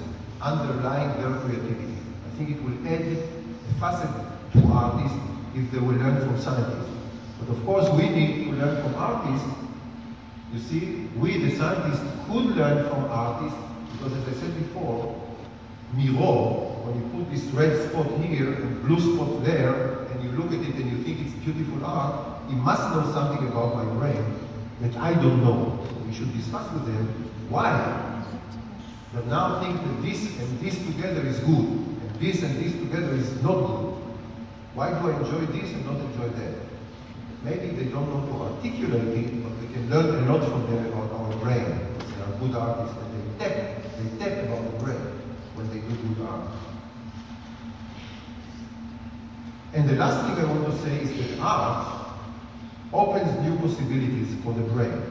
underlying 0.43 1.11
their 1.21 1.39
creativity. 1.39 1.95
I 2.27 2.37
think 2.37 2.51
it 2.51 2.63
will 2.65 2.79
add 2.89 3.01
a 3.01 3.75
facet 3.79 4.11
to 4.55 4.67
artists 4.73 5.17
if 5.55 5.71
they 5.71 5.79
will 5.79 5.95
learn 5.95 6.19
from 6.27 6.37
scientists. 6.41 6.91
But 7.39 7.57
of 7.57 7.65
course, 7.65 7.89
we 7.91 8.09
need 8.09 8.47
to 8.47 8.51
learn 8.57 8.83
from 8.83 8.95
artists. 8.97 9.47
You 10.53 10.59
see, 10.59 11.09
we, 11.17 11.45
the 11.45 11.57
scientists, 11.57 12.03
could 12.27 12.57
learn 12.57 12.89
from 12.89 13.05
artists 13.05 13.57
because, 13.93 14.13
as 14.15 14.37
I 14.37 14.41
said 14.41 14.59
before, 14.59 15.15
Miro, 15.95 16.83
when 16.83 16.97
you 16.97 17.09
put 17.17 17.31
this 17.33 17.45
red 17.55 17.89
spot 17.89 18.11
here 18.19 18.53
and 18.53 18.83
blue 18.83 18.99
spot 18.99 19.45
there, 19.45 20.06
you 20.27 20.39
look 20.39 20.53
at 20.53 20.61
it 20.61 20.75
and 20.75 20.91
you 20.91 21.03
think 21.05 21.27
it's 21.27 21.35
beautiful 21.45 21.85
art, 21.85 22.43
he 22.49 22.57
must 22.57 22.83
know 22.91 23.11
something 23.13 23.47
about 23.49 23.75
my 23.77 23.85
brain 23.95 24.39
that 24.81 24.97
I 24.97 25.15
don't 25.15 25.43
know. 25.43 25.79
We 26.07 26.15
should 26.15 26.33
discuss 26.37 26.71
with 26.73 26.87
him 26.87 27.07
why 27.49 27.71
But 29.15 29.27
now 29.29 29.61
think 29.61 29.81
that 29.81 30.03
this 30.03 30.39
and 30.39 30.61
this 30.61 30.77
together 30.77 31.23
is 31.27 31.39
good, 31.41 31.67
and 31.67 32.11
this 32.21 32.43
and 32.43 32.57
this 32.63 32.73
together 32.73 33.15
is 33.15 33.31
not 33.43 33.55
good. 33.55 33.95
Why 34.75 34.91
do 34.91 35.09
I 35.09 35.17
enjoy 35.17 35.47
this 35.57 35.73
and 35.73 35.87
not 35.87 35.97
enjoy 35.97 36.29
that? 36.37 36.55
Maybe 37.43 37.69
they 37.77 37.89
don't 37.89 38.11
know 38.11 38.27
to 38.27 38.35
articulate 38.53 39.17
it, 39.17 39.43
but 39.43 39.53
we 39.57 39.73
can 39.73 39.89
learn 39.89 40.29
a 40.29 40.33
lot 40.33 40.45
from 40.45 40.67
them 40.69 40.93
about 40.93 41.13
our 41.13 41.33
brain, 41.37 41.65
they 41.65 42.23
are 42.23 42.39
good 42.41 42.55
artists, 42.55 42.97
and 42.99 43.09
they 43.15 43.45
tap, 43.49 43.83
they 43.97 44.19
tap 44.19 44.45
about 44.45 44.71
the 44.71 44.85
brain 44.85 45.01
when 45.55 45.69
they 45.71 45.81
do 45.81 45.97
good 45.97 46.27
art. 46.27 46.51
And 49.77 49.87
the 49.87 49.97
last 49.97 50.25
thing 50.25 50.43
I 50.43 50.51
want 50.51 50.65
to 50.73 50.79
say 50.83 51.03
is 51.03 51.11
that 51.37 51.39
art 51.39 52.09
opens 52.95 53.31
new 53.47 53.59
possibilities 53.59 54.35
for 54.43 54.55
the 54.55 54.63
brain. 54.73 55.03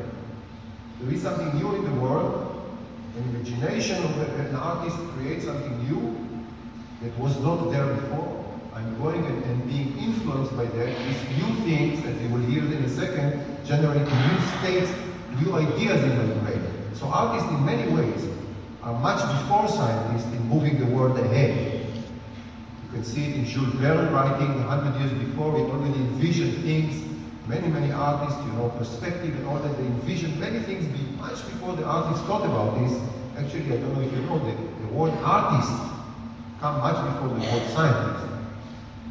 There 1.00 1.14
is 1.14 1.22
something 1.22 1.56
new 1.60 1.76
in 1.76 1.86
the 1.86 2.02
world. 2.02 2.68
An 3.16 3.36
imagination 3.36 4.04
of 4.04 4.18
an 4.40 4.56
artist 4.56 4.98
creates 5.14 5.46
something 5.46 5.88
new 5.88 6.18
that 7.04 7.16
was 7.20 7.40
not 7.42 7.70
there 7.70 7.86
before. 7.94 8.44
I'm 8.74 8.98
going 8.98 9.24
and, 9.24 9.44
and 9.44 9.68
being 9.68 9.96
influenced 10.00 10.58
by 10.58 10.66
that. 10.66 10.98
These 10.98 11.38
new 11.38 11.54
things, 11.64 12.04
that 12.04 12.20
you 12.20 12.30
will 12.30 12.46
hear 12.50 12.64
in 12.64 12.84
a 12.84 12.90
second, 12.90 13.46
generate 13.68 14.02
new 14.02 14.40
states, 14.58 14.92
new 15.44 15.54
ideas 15.54 16.02
in 16.02 16.18
my 16.18 16.34
brain. 16.44 16.62
So 16.96 17.06
artists 17.06 17.48
in 17.52 17.64
many 17.64 17.88
ways 17.94 18.28
are 18.82 19.00
much 19.00 19.22
before 19.22 19.68
scientists 19.68 20.26
in 20.34 20.42
moving 20.50 20.80
the 20.80 20.88
world 20.88 21.20
ahead. 21.20 21.75
Can 22.96 23.04
see 23.04 23.26
it 23.26 23.36
in 23.36 23.44
Jules 23.44 23.74
Verne 23.76 24.08
writing 24.14 24.56
100 24.56 25.02
years 25.02 25.12
before, 25.28 25.58
he 25.58 25.64
already 25.64 26.00
envisioned 26.00 26.64
things, 26.64 27.04
many, 27.46 27.68
many 27.68 27.92
artists, 27.92 28.40
you 28.46 28.54
know, 28.54 28.70
perspective 28.78 29.36
and 29.36 29.46
all 29.48 29.60
that, 29.60 29.76
they 29.76 29.84
envisioned 29.84 30.40
many 30.40 30.60
things 30.60 30.88
much 31.20 31.36
before 31.52 31.76
the 31.76 31.84
artists 31.84 32.26
thought 32.26 32.46
about 32.46 32.80
this. 32.80 32.98
Actually, 33.36 33.66
I 33.76 33.82
don't 33.82 33.96
know 33.96 34.00
if 34.00 34.14
you 34.14 34.22
know, 34.22 34.40
the, 34.40 34.56
the 34.88 34.94
word 34.94 35.12
artist 35.26 35.74
come 36.62 36.80
much 36.80 36.96
before 37.12 37.36
the 37.36 37.44
word 37.44 37.68
scientist. 37.76 38.32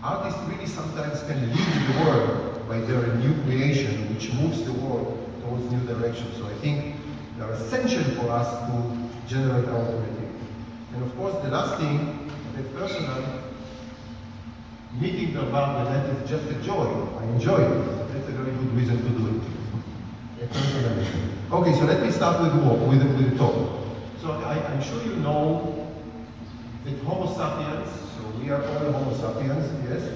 Artists 0.03 0.40
really 0.49 0.66
sometimes 0.66 1.20
can 1.25 1.44
lead 1.53 1.68
the 1.85 2.05
world 2.05 2.66
by 2.66 2.81
their 2.81 3.14
new 3.16 3.35
creation, 3.42 4.14
which 4.14 4.33
moves 4.33 4.64
the 4.64 4.73
world 4.73 5.12
towards 5.42 5.70
new 5.70 5.81
directions. 5.81 6.35
So 6.38 6.47
I 6.47 6.55
think 6.64 6.97
they 7.37 7.44
are 7.44 7.53
essential 7.53 8.03
for 8.16 8.31
us 8.31 8.49
to 8.49 9.09
generate 9.29 9.68
our 9.68 9.85
creativity. 9.85 10.49
And 10.94 11.03
of 11.03 11.14
course, 11.18 11.35
the 11.44 11.51
last 11.51 11.79
thing, 11.79 12.31
that 12.57 12.75
personal, 12.75 13.44
meeting 15.01 15.35
the 15.35 15.43
that 15.43 16.09
is 16.11 16.29
just 16.29 16.51
a 16.51 16.55
joy. 16.63 16.87
I 17.19 17.25
enjoy 17.25 17.59
it. 17.59 18.13
That's 18.13 18.29
a 18.29 18.33
very 18.33 18.53
good 18.53 18.75
reason 18.75 18.99
to 18.99 19.11
do 19.11 19.27
it. 19.29 19.43
okay, 21.53 21.73
so 21.75 21.85
let 21.85 22.03
me 22.03 22.11
start 22.11 22.41
with 22.43 22.55
walk, 22.65 22.81
with, 22.89 23.03
with 23.03 23.31
the 23.31 23.37
talk. 23.39 23.55
So 24.21 24.33
I, 24.33 24.59
I'm 24.67 24.83
sure 24.83 25.03
you 25.03 25.17
know 25.17 25.89
that 26.85 26.99
Homo 27.05 27.33
sapiens 27.35 28.05
so 28.17 28.23
we 28.39 28.51
are 28.51 28.63
all 28.63 28.93
Homo 28.93 29.15
sapiens, 29.17 29.67
yes. 29.89 30.11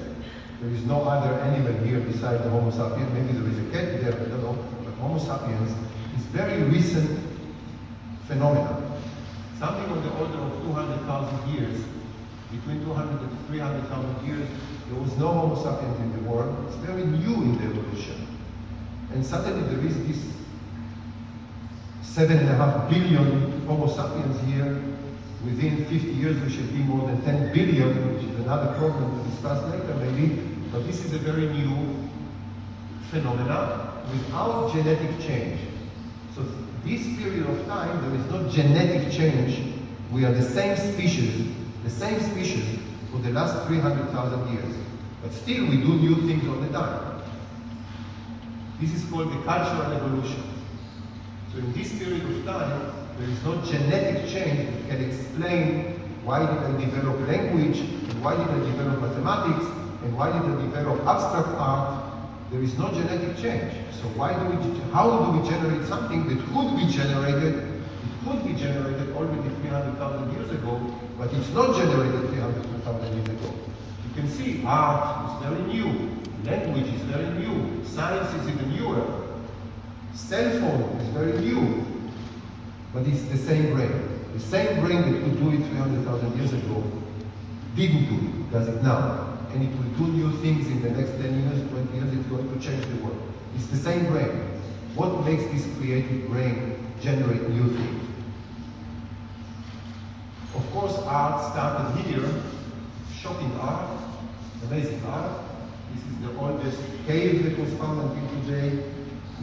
There 0.60 0.70
is 0.70 0.84
no 0.84 1.02
other 1.02 1.34
animal 1.40 1.72
here 1.84 2.00
besides 2.00 2.42
the 2.42 2.50
Homo 2.50 2.70
sapiens. 2.70 3.12
Maybe 3.12 3.38
there 3.38 3.48
is 3.50 3.58
a 3.58 3.70
cat 3.70 4.02
there, 4.02 4.12
I 4.12 4.28
don't 4.28 4.42
know. 4.42 4.58
But 4.84 4.94
Homo 4.94 5.18
sapiens 5.18 5.70
is 6.16 6.24
very 6.26 6.62
recent 6.64 7.18
phenomenon. 8.26 9.00
Something 9.58 9.90
on 9.90 10.02
the 10.02 10.10
order 10.10 10.38
of 10.38 10.62
200,000 10.62 11.54
years. 11.54 11.84
Between 12.50 12.84
200 12.84 13.20
and 13.20 13.46
300,000 13.48 14.26
years, 14.26 14.48
there 14.90 15.00
was 15.00 15.16
no 15.18 15.28
Homo 15.28 15.62
sapiens 15.62 15.98
in 16.00 16.12
the 16.16 16.30
world. 16.30 16.56
It's 16.66 16.76
very 16.76 17.04
new 17.04 17.34
in 17.42 17.58
the 17.58 17.64
evolution. 17.64 18.26
And 19.12 19.24
suddenly 19.24 19.68
there 19.74 19.84
is 19.86 19.96
this 20.06 20.32
seven 22.02 22.38
and 22.38 22.48
a 22.48 22.54
half 22.54 22.88
billion 22.90 23.66
Homo 23.66 23.86
sapiens 23.86 24.40
here 24.46 24.82
Within 25.44 25.84
50 25.84 26.08
years, 26.14 26.36
we 26.42 26.50
should 26.50 26.72
be 26.72 26.80
more 26.80 27.06
than 27.06 27.22
10 27.22 27.52
billion, 27.54 28.14
which 28.14 28.24
is 28.24 28.40
another 28.40 28.76
problem 28.76 29.22
to 29.22 29.30
discuss 29.30 29.62
later 29.70 29.94
maybe, 29.94 30.34
but 30.72 30.84
this 30.84 31.04
is 31.04 31.14
a 31.14 31.18
very 31.18 31.46
new 31.46 32.08
phenomena 33.10 34.02
without 34.12 34.72
genetic 34.72 35.20
change. 35.20 35.60
So 36.34 36.42
this 36.84 37.06
period 37.18 37.48
of 37.48 37.66
time, 37.66 38.02
there 38.02 38.20
is 38.20 38.30
no 38.32 38.50
genetic 38.50 39.12
change. 39.12 39.74
We 40.10 40.24
are 40.24 40.32
the 40.32 40.42
same 40.42 40.76
species, 40.76 41.54
the 41.84 41.90
same 41.90 42.20
species 42.20 42.78
for 43.10 43.18
the 43.18 43.30
last 43.30 43.66
300,000 43.66 44.52
years. 44.52 44.76
But 45.22 45.32
still, 45.32 45.66
we 45.66 45.78
do 45.78 45.94
new 45.94 46.26
things 46.26 46.46
all 46.48 46.60
the 46.60 46.68
time. 46.68 47.22
This 48.80 48.94
is 48.94 49.10
called 49.10 49.32
the 49.32 49.42
cultural 49.42 49.92
evolution. 49.92 50.44
So 51.52 51.58
in 51.58 51.72
this 51.72 51.98
period 51.98 52.22
of 52.22 52.44
time, 52.44 52.92
there 53.18 53.28
is 53.28 53.42
no 53.42 53.60
genetic 53.62 54.30
change 54.30 54.70
that 54.70 54.88
can 54.88 55.04
explain 55.10 55.98
why 56.24 56.40
did 56.40 56.58
I 56.58 56.78
develop 56.78 57.18
language, 57.26 57.78
and 57.80 58.22
why 58.22 58.36
did 58.36 58.48
I 58.48 58.58
develop 58.70 59.00
mathematics, 59.00 59.64
and 60.04 60.16
why 60.16 60.30
did 60.30 60.42
I 60.42 60.62
develop 60.62 61.00
abstract 61.06 61.48
art. 61.58 62.04
There 62.50 62.62
is 62.62 62.78
no 62.78 62.88
genetic 62.92 63.36
change. 63.38 63.72
So 64.00 64.08
why 64.14 64.32
do 64.32 64.44
we, 64.46 64.80
how 64.92 65.24
do 65.24 65.38
we 65.38 65.48
generate 65.48 65.86
something 65.88 66.28
that 66.28 66.38
could 66.52 66.76
be 66.76 66.86
generated, 66.92 67.67
could 68.24 68.44
be 68.46 68.54
generated 68.54 69.14
already 69.14 69.48
300,000 69.48 70.32
years 70.32 70.50
ago, 70.50 70.80
but 71.18 71.32
it's 71.32 71.50
not 71.50 71.76
generated 71.76 72.30
300,000 72.30 73.14
years 73.14 73.28
ago. 73.28 73.54
You 74.06 74.22
can 74.22 74.30
see 74.30 74.62
art 74.64 75.30
is 75.30 75.46
very 75.46 75.62
new, 75.72 76.10
language 76.44 76.88
is 76.92 77.02
very 77.02 77.30
new, 77.38 77.84
science 77.84 78.32
is 78.34 78.48
even 78.48 78.74
newer, 78.74 79.04
cell 80.14 80.50
phone 80.60 81.00
is 81.00 81.08
very 81.08 81.38
new, 81.38 81.84
but 82.92 83.06
it's 83.06 83.22
the 83.24 83.38
same 83.38 83.74
brain. 83.74 83.92
The 84.34 84.40
same 84.40 84.84
brain 84.84 85.02
that 85.02 85.24
could 85.24 85.38
do 85.38 85.50
it 85.50 85.66
300,000 85.68 86.36
years 86.36 86.52
ago 86.52 86.84
didn't 87.74 88.08
do 88.08 88.16
it, 88.26 88.52
does 88.52 88.68
it 88.68 88.82
now. 88.82 89.38
And 89.52 89.62
it 89.62 89.70
will 89.70 90.06
do 90.06 90.12
new 90.12 90.36
things 90.42 90.66
in 90.66 90.82
the 90.82 90.90
next 90.90 91.12
10 91.12 91.22
years, 91.22 91.70
20 91.70 91.96
years, 91.96 92.12
it's 92.12 92.28
going 92.28 92.52
to 92.52 92.64
change 92.64 92.84
the 92.86 93.02
world. 93.02 93.20
It's 93.56 93.66
the 93.66 93.78
same 93.78 94.06
brain. 94.06 94.30
What 94.94 95.24
makes 95.24 95.44
this 95.44 95.66
creative 95.78 96.28
brain 96.28 96.84
generate 97.00 97.48
new 97.48 97.68
things? 97.76 98.07
Of 100.54 100.72
course, 100.72 100.96
art 101.04 101.52
started 101.52 102.00
here, 102.06 102.26
shocking 103.14 103.52
art, 103.60 104.00
amazing 104.64 105.02
art. 105.04 105.42
This 105.92 106.02
is 106.04 106.18
the 106.24 106.40
oldest 106.40 106.80
cave 107.06 107.44
that 107.44 107.58
was 107.58 107.72
found 107.74 108.00
until 108.00 108.40
today. 108.40 108.82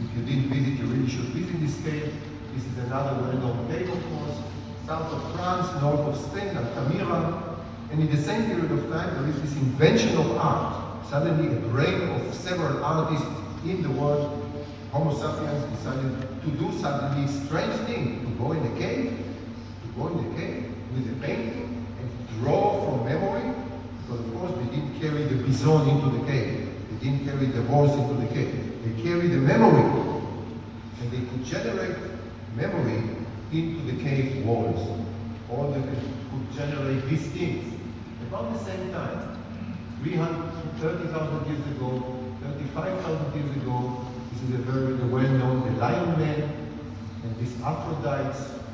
If 0.02 0.16
you 0.16 0.22
didn't 0.24 0.50
visit, 0.50 0.80
you 0.80 0.86
really 0.86 1.08
should 1.08 1.26
visit 1.26 1.60
this 1.60 1.76
cave. 1.84 2.12
This 2.54 2.64
is 2.64 2.78
another 2.78 3.22
well-known 3.22 3.68
cave, 3.70 3.88
of 3.88 4.02
course, 4.10 4.36
south 4.84 5.12
of 5.12 5.34
France, 5.36 5.80
north 5.80 6.00
of 6.00 6.16
Spain, 6.16 6.56
Altamira. 6.56 7.56
And 7.92 8.00
in 8.00 8.10
the 8.10 8.20
same 8.20 8.46
period 8.46 8.72
of 8.72 8.90
time, 8.90 9.14
there 9.14 9.30
is 9.30 9.40
this 9.42 9.52
invention 9.62 10.16
of 10.16 10.36
art. 10.36 11.06
Suddenly, 11.08 11.56
a 11.56 11.60
brain 11.70 12.02
of 12.08 12.34
several 12.34 12.84
artists 12.84 13.26
in 13.64 13.80
the 13.80 13.90
world, 13.90 14.42
Homo 14.90 15.14
sapiens 15.14 15.64
decided 15.76 16.42
to 16.42 16.50
do 16.50 16.72
suddenly 16.80 17.28
strange 17.28 17.74
thing, 17.86 18.26
to 18.26 18.42
go 18.42 18.52
in 18.52 18.66
a 18.66 18.78
cave, 18.78 19.16
to 19.82 20.00
go 20.00 20.08
in 20.08 20.32
a 20.32 20.36
cave 20.36 20.55
with 20.96 21.12
a 21.12 21.26
painting 21.26 21.86
and 22.00 22.40
draw 22.40 22.84
from 22.84 23.04
memory. 23.04 23.54
Because 24.02 24.20
of 24.20 24.34
course 24.34 24.52
they 24.56 24.76
didn't 24.76 24.98
carry 25.00 25.24
the 25.24 25.36
bison 25.44 25.88
into 25.88 26.18
the 26.18 26.24
cave. 26.26 26.72
They 26.90 26.96
didn't 27.04 27.24
carry 27.26 27.46
the 27.46 27.62
horse 27.62 27.92
into 27.92 28.14
the 28.14 28.26
cave. 28.32 28.54
They 28.84 29.02
carried 29.02 29.30
the 29.30 29.38
memory. 29.38 29.84
And 31.00 31.10
they 31.10 31.20
could 31.30 31.44
generate 31.44 31.96
memory 32.56 33.02
into 33.52 33.92
the 33.92 34.02
cave 34.02 34.44
walls. 34.46 35.06
or 35.48 35.70
they 35.70 35.80
could 35.80 36.52
generate 36.56 37.04
these 37.06 37.26
things. 37.28 37.74
About 38.28 38.52
the 38.52 38.58
same 38.64 38.90
time, 38.92 39.38
330,000 40.02 41.46
years 41.46 41.66
ago, 41.76 42.18
35,000 42.42 43.34
years 43.34 43.56
ago, 43.62 44.04
this 44.32 44.42
is 44.42 44.54
a 44.54 44.62
very 44.70 44.94
well-known, 45.08 45.72
the 45.72 45.80
Lion 45.80 46.18
Man, 46.18 46.42
and 47.22 47.38
these 47.38 47.52
Aphrodites. 47.62 48.65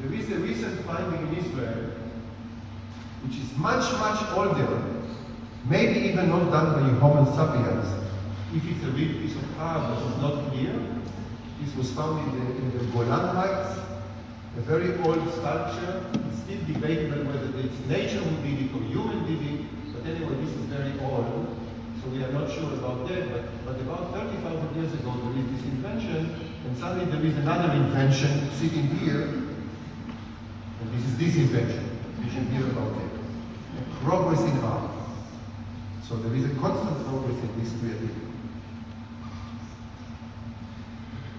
There 0.00 0.12
is 0.18 0.30
a 0.30 0.36
recent 0.36 0.84
finding 0.84 1.28
in 1.28 1.44
Israel, 1.44 1.92
which 3.24 3.36
is 3.36 3.56
much, 3.56 3.90
much 3.98 4.22
older, 4.36 4.82
maybe 5.68 6.08
even 6.08 6.28
not 6.28 6.50
done 6.50 6.72
by 6.74 6.98
Homo 6.98 7.24
sapiens. 7.36 7.86
If 8.54 8.68
it's 8.68 8.84
a 8.84 8.90
real 8.90 9.14
piece 9.20 9.36
of 9.36 9.60
art 9.60 9.88
that 9.88 10.10
is 10.10 10.16
not 10.20 10.50
clear, 10.50 10.74
this 11.62 11.74
was 11.76 11.90
found 11.92 12.18
in 12.26 12.38
the, 12.38 12.56
in 12.56 12.78
the 12.78 12.84
Golan 12.92 13.34
Heights, 13.36 13.78
a 14.56 14.60
very 14.62 14.98
old 15.04 15.22
sculpture. 15.32 16.04
It's 16.28 16.42
still 16.42 16.60
debatable 16.66 17.24
whether 17.24 17.48
it's 17.60 17.78
nature 17.86 18.18
who 18.18 18.36
did 18.42 18.74
or 18.74 18.82
human 18.90 19.24
it, 19.24 19.64
but 19.94 20.04
anyway, 20.04 20.34
this 20.44 20.50
is 20.50 20.66
very 20.66 20.92
old, 21.00 21.46
so 22.02 22.10
we 22.10 22.22
are 22.24 22.32
not 22.32 22.50
sure 22.50 22.74
about 22.74 23.08
that, 23.08 23.30
but, 23.30 23.64
but 23.64 23.80
about 23.80 24.12
30,000 24.12 24.74
years 24.74 24.92
ago 24.94 25.14
there 25.22 25.38
is 25.38 25.50
this 25.54 25.64
invention, 25.70 26.34
and 26.66 26.76
suddenly 26.76 27.06
there 27.06 27.24
is 27.24 27.36
another 27.38 27.72
invention 27.72 28.50
sitting 28.58 28.88
here, 28.98 29.41
and 30.82 30.92
this 30.92 31.06
is 31.06 31.16
this 31.16 31.36
invention. 31.36 31.88
You 32.24 32.30
should 32.30 32.48
hear 32.48 32.66
about 32.66 32.96
it. 32.96 33.10
Progress 34.02 34.40
in 34.40 34.58
art. 34.64 34.90
So 36.02 36.16
there 36.16 36.34
is 36.34 36.44
a 36.44 36.54
constant 36.56 37.06
progress 37.06 37.38
in 37.38 37.62
this 37.62 37.72
creativity. 37.78 38.20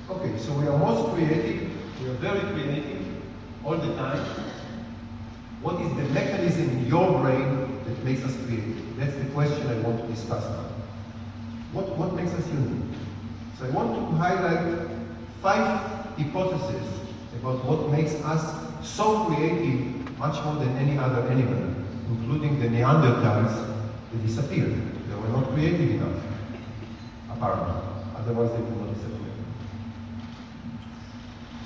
Okay, 0.10 0.38
so 0.38 0.54
we 0.54 0.68
are 0.68 0.78
most 0.78 1.14
creative, 1.14 1.70
we 2.02 2.10
are 2.10 2.14
very 2.14 2.40
creative 2.54 3.06
all 3.66 3.78
the 3.78 3.96
time. 3.96 4.26
What 5.62 5.82
is 5.82 5.90
the 5.96 6.04
mechanism 6.14 6.70
in 6.70 6.88
your 6.88 7.20
brain 7.22 7.84
that 7.86 8.04
makes 8.04 8.24
us 8.24 8.36
creative? 8.46 8.98
That's 8.98 9.16
the 9.16 9.26
question 9.32 9.68
I 9.68 9.80
want 9.80 10.02
to 10.02 10.08
discuss 10.08 10.44
now. 10.44 10.66
What, 11.74 11.98
what 11.98 12.14
makes 12.14 12.32
us 12.32 12.48
unique? 12.48 12.96
So 13.60 13.66
I 13.66 13.70
want 13.70 13.94
to 13.96 14.16
highlight 14.16 14.90
five 15.42 16.18
hypotheses 16.18 16.88
about 17.40 17.64
what 17.66 17.90
makes 17.90 18.14
us 18.24 18.73
so 18.84 19.26
creative 19.26 20.18
much 20.18 20.44
more 20.44 20.56
than 20.56 20.78
any 20.78 20.98
other 20.98 21.28
animal, 21.28 21.74
including 22.10 22.60
the 22.60 22.68
Neanderthals 22.68 23.76
they 24.12 24.26
disappeared. 24.26 24.76
They 25.10 25.16
were 25.16 25.30
not 25.30 25.52
creative 25.54 25.90
enough, 25.92 26.22
apparently. 27.30 27.82
Otherwise 28.16 28.52
they 28.52 28.62
would 28.62 28.80
not 28.80 28.94
disappear. 28.94 29.34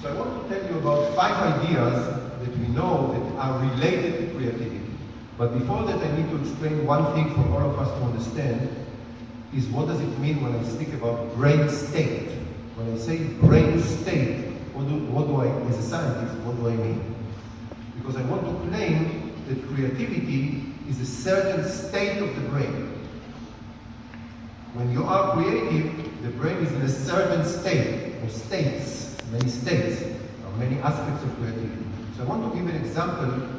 So 0.01 0.10
I 0.10 0.13
want 0.13 0.49
to 0.49 0.56
tell 0.56 0.71
you 0.71 0.80
about 0.80 1.15
five 1.15 1.62
ideas 1.62 2.06
that 2.41 2.58
we 2.58 2.67
know 2.67 3.12
that 3.13 3.39
are 3.39 3.60
related 3.60 4.19
to 4.19 4.36
creativity. 4.36 4.82
But 5.38 5.58
before 5.60 5.84
that, 5.84 5.97
I 5.97 6.17
need 6.17 6.30
to 6.32 6.39
explain 6.39 6.86
one 6.86 7.13
thing 7.13 7.34
for 7.36 7.47
all 7.51 7.69
of 7.69 7.80
us 7.80 7.89
to 7.99 8.06
understand, 8.06 8.86
is 9.56 9.67
what 9.67 9.88
does 9.88 9.99
it 10.01 10.19
mean 10.19 10.41
when 10.41 10.56
I 10.56 10.63
speak 10.63 10.93
about 10.93 11.36
brain 11.36 11.69
state? 11.69 12.30
When 12.75 12.93
I 12.93 12.97
say 12.97 13.17
brain 13.17 13.82
state, 13.82 14.56
what 14.77 14.87
do, 14.87 14.95
what 15.09 15.25
do 15.25 15.41
I, 15.41 15.69
as 15.69 15.79
a 15.79 15.81
scientist, 15.81 16.37
what 16.45 16.55
do 16.57 16.67
I 16.69 16.75
mean? 16.75 17.15
Because 17.97 18.15
I 18.15 18.21
want 18.29 18.45
to 18.45 18.69
claim 18.69 19.33
that 19.47 19.67
creativity 19.73 20.71
is 20.87 21.01
a 21.01 21.05
certain 21.05 21.67
state 21.67 22.21
of 22.21 22.35
the 22.35 22.47
brain. 22.49 22.93
When 24.73 24.91
you 24.91 25.03
are 25.03 25.33
creative, 25.33 26.21
the 26.21 26.29
brain 26.29 26.57
is 26.57 26.71
in 26.73 26.81
a 26.83 26.89
certain 26.89 27.43
state, 27.43 28.21
or 28.21 28.29
states, 28.29 29.17
many 29.31 29.49
states, 29.49 30.03
or 30.45 30.51
many 30.59 30.77
aspects 30.81 31.23
of 31.23 31.35
creativity. 31.37 31.83
So 32.15 32.23
I 32.23 32.25
want 32.27 32.53
to 32.53 32.59
give 32.59 32.69
an 32.69 32.75
example, 32.75 33.49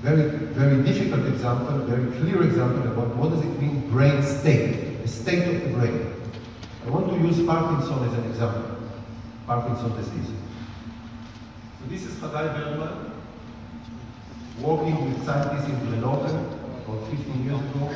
very, 0.00 0.30
very 0.56 0.82
difficult 0.82 1.26
example, 1.26 1.84
very 1.84 2.10
clear 2.16 2.42
example 2.44 2.90
about 2.90 3.14
what 3.16 3.28
does 3.28 3.40
it 3.40 3.60
mean 3.60 3.90
brain 3.90 4.22
state, 4.22 5.04
a 5.04 5.08
state 5.08 5.54
of 5.54 5.62
the 5.64 5.76
brain. 5.76 6.14
I 6.86 6.88
want 6.88 7.10
to 7.10 7.18
use 7.18 7.44
Parkinson 7.44 8.08
as 8.08 8.14
an 8.14 8.30
example, 8.30 8.78
Parkinson 9.46 9.94
disease. 9.96 10.32
This 11.88 12.02
is 12.04 12.14
Hagai 12.16 12.52
Bergman, 12.52 13.12
working 14.60 15.04
with 15.04 15.24
scientists 15.24 15.68
in 15.68 15.78
Grenoble 15.86 16.34
about 16.82 17.08
15 17.08 17.44
years 17.44 17.60
ago, 17.60 17.94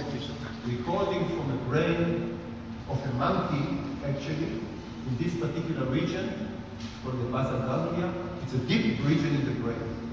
recording 0.64 1.26
from 1.30 1.48
the 1.50 1.58
brain 1.64 2.38
of 2.88 3.04
a 3.04 3.12
monkey, 3.14 3.80
actually, 4.06 4.62
in 5.08 5.16
this 5.18 5.34
particular 5.34 5.86
region, 5.86 6.54
called 7.02 7.18
the 7.18 7.32
basal 7.32 7.58
ganglia. 7.66 8.14
It's 8.44 8.54
a 8.54 8.58
deep 8.58 9.04
region 9.04 9.34
in 9.34 9.44
the 9.46 9.60
brain. 9.60 10.12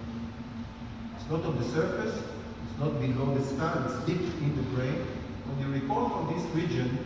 It's 1.16 1.30
not 1.30 1.46
on 1.46 1.60
the 1.62 1.70
surface, 1.70 2.16
it's 2.18 2.80
not 2.80 3.00
below 3.00 3.36
the 3.36 3.46
skull, 3.46 3.86
it's 3.86 4.04
deep 4.08 4.22
in 4.42 4.56
the 4.56 4.64
brain. 4.74 5.06
When 5.46 5.60
you 5.62 5.80
record 5.80 6.12
from 6.14 6.34
this 6.34 6.44
region, 6.56 6.98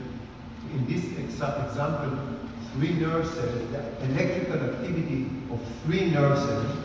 in 0.71 0.87
this 0.87 1.03
exa 1.19 1.67
example, 1.67 2.40
three 2.73 2.93
nerve 2.93 3.25
cells, 3.25 3.69
the 3.71 3.81
electrical 4.05 4.59
activity 4.69 5.27
of 5.51 5.59
three 5.83 6.09
nerve 6.11 6.37
cells, 6.37 6.77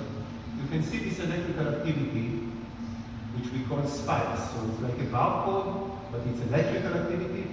you 0.60 0.68
can 0.68 0.82
see 0.82 0.98
this 0.98 1.18
electrical 1.20 1.68
activity, 1.68 2.42
which 3.36 3.52
we 3.52 3.60
call 3.68 3.86
spikes. 3.86 4.50
So 4.50 4.56
it's 4.68 4.80
like 4.82 4.98
a 4.98 5.10
barcode, 5.12 5.90
but 6.10 6.20
it's 6.26 6.40
electrical 6.48 6.94
activity. 6.94 7.44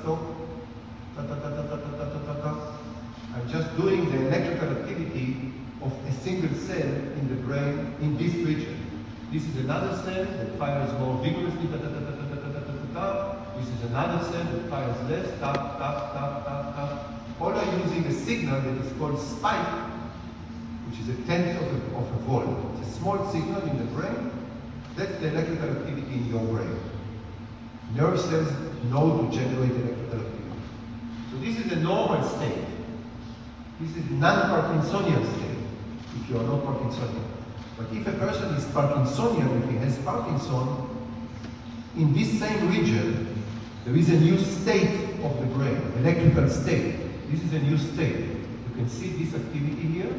Stop. 0.00 0.20
I'm 3.34 3.48
just 3.48 3.76
doing 3.76 4.10
the 4.10 4.26
electrical 4.28 4.68
activity 4.76 5.52
of 5.82 5.92
a 6.06 6.12
single 6.12 6.54
cell 6.58 6.76
in 6.78 7.28
the 7.28 7.36
brain 7.46 7.94
in 8.00 8.16
this 8.18 8.34
region. 8.34 8.78
This 9.32 9.44
is 9.46 9.56
another 9.64 9.96
cell 9.96 10.24
that 10.24 10.58
fires 10.58 10.92
more 11.00 11.22
vigorously. 11.22 11.66
This 13.58 13.68
is 13.68 13.90
another 13.90 14.24
cell 14.24 14.44
that 14.44 14.68
fires 14.68 15.10
less, 15.10 15.40
tap, 15.40 15.54
tap, 15.78 16.12
tap, 16.12 16.44
tap, 16.44 16.76
tap. 16.76 17.10
All 17.40 17.52
are 17.52 17.78
using 17.78 18.04
a 18.04 18.12
signal 18.12 18.60
that 18.60 18.84
is 18.84 18.92
called 18.98 19.20
spike, 19.20 19.90
which 20.88 21.00
is 21.00 21.08
a 21.08 21.22
tenth 21.26 21.60
of 21.60 21.68
a, 21.68 21.96
of 21.96 22.06
a 22.14 22.18
volt. 22.24 22.78
It's 22.80 22.88
a 22.88 22.92
small 22.98 23.30
signal 23.30 23.62
in 23.62 23.78
the 23.78 23.84
brain. 23.92 24.30
That's 24.96 25.18
the 25.20 25.28
electrical 25.28 25.70
activity 25.70 26.14
in 26.14 26.28
your 26.28 26.44
brain. 26.44 26.78
Nerve 27.94 28.20
cells 28.20 28.50
know 28.90 29.22
to 29.22 29.36
generate 29.36 29.70
electrical 29.70 30.20
activity. 30.20 30.60
So 31.30 31.38
this 31.38 31.58
is 31.58 31.72
a 31.72 31.76
normal 31.76 32.22
state. 32.28 32.64
This 33.80 33.96
is 33.96 34.10
non-Parkinsonian 34.10 35.24
state, 35.36 35.58
if 36.16 36.30
you 36.30 36.38
are 36.38 36.44
not 36.44 36.62
Parkinsonian. 36.62 37.24
But 37.76 37.86
if 37.92 38.06
a 38.06 38.12
person 38.12 38.54
is 38.54 38.64
Parkinsonian, 38.66 39.62
if 39.62 39.70
he 39.70 39.76
has 39.76 39.98
Parkinson, 39.98 40.88
in 41.96 42.14
this 42.14 42.38
same 42.38 42.68
region, 42.70 43.44
there 43.86 43.94
is 43.94 44.08
a 44.08 44.18
new 44.18 44.36
state 44.36 44.98
of 45.22 45.38
the 45.38 45.46
brain, 45.54 45.80
electrical 45.98 46.48
state. 46.48 46.96
This 47.30 47.40
is 47.44 47.52
a 47.52 47.60
new 47.60 47.78
state. 47.78 48.16
You 48.16 48.74
can 48.74 48.88
see 48.88 49.10
this 49.10 49.32
activity 49.32 49.80
here. 49.80 50.12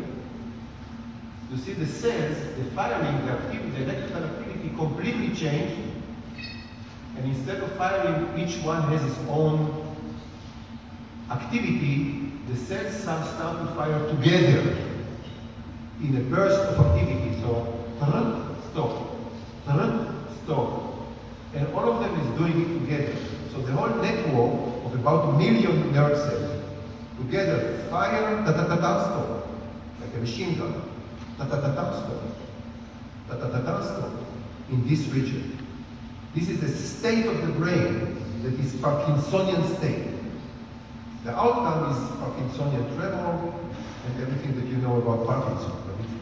You 1.51 1.57
see 1.57 1.73
the 1.73 1.85
cells, 1.85 2.37
the 2.57 2.63
firing, 2.71 3.25
the 3.25 3.33
activity, 3.33 3.69
the 3.71 3.83
electrical 3.83 4.23
activity 4.23 4.69
completely 4.77 5.35
changed. 5.35 5.81
And 7.17 7.25
instead 7.25 7.61
of 7.61 7.73
firing, 7.73 8.39
each 8.39 8.55
one 8.63 8.83
has 8.83 9.03
its 9.03 9.19
own 9.27 9.97
activity. 11.29 12.31
The 12.47 12.55
cells 12.55 12.95
start 13.01 13.67
to 13.67 13.75
fire 13.75 14.07
together 14.11 14.77
in 16.01 16.15
a 16.15 16.21
burst 16.21 16.57
of 16.57 16.85
activity. 16.85 17.41
So, 17.41 17.83
stop, 18.71 19.09
stop. 20.45 20.83
And 21.53 21.67
all 21.73 21.91
of 21.91 21.99
them 21.99 22.17
is 22.21 22.39
doing 22.39 22.61
it 22.61 22.79
together. 22.79 23.36
So 23.57 23.63
the 23.63 23.71
whole 23.71 23.89
network 23.89 24.85
of 24.85 24.93
about 24.93 25.33
a 25.33 25.37
million 25.39 25.91
nerve 25.91 26.15
cells 26.15 26.63
together 27.17 27.87
fire, 27.89 28.45
ta 28.45 28.53
ta 28.53 28.67
ta 28.67 28.75
ta 28.75 29.03
stop, 29.03 29.47
like 29.99 30.13
a 30.13 30.19
machine 30.19 30.59
gun, 30.59 30.79
ta 31.39 31.45
ta 31.45 31.59
ta 31.61 31.73
ta 31.73 31.91
stop, 31.97 32.21
ta 33.27 33.35
ta 33.35 33.49
ta 33.49 33.61
ta 33.65 33.81
stop, 33.81 34.11
in 34.69 34.87
this 34.87 35.07
region. 35.07 35.57
This 36.35 36.49
is 36.49 36.61
the 36.61 36.67
state 36.67 37.25
of 37.25 37.41
the 37.47 37.53
brain 37.53 38.21
that 38.43 38.53
is 38.59 38.73
Parkinsonian 38.73 39.75
state. 39.77 40.05
The 41.23 41.35
outcome 41.35 41.89
is 41.89 41.97
Parkinsonian 42.21 42.95
tremor 42.95 43.53
and 44.05 44.21
everything 44.21 44.53
that 44.53 44.67
you 44.67 44.77
know 44.77 44.97
about 44.97 45.25
Parkinson. 45.25 45.71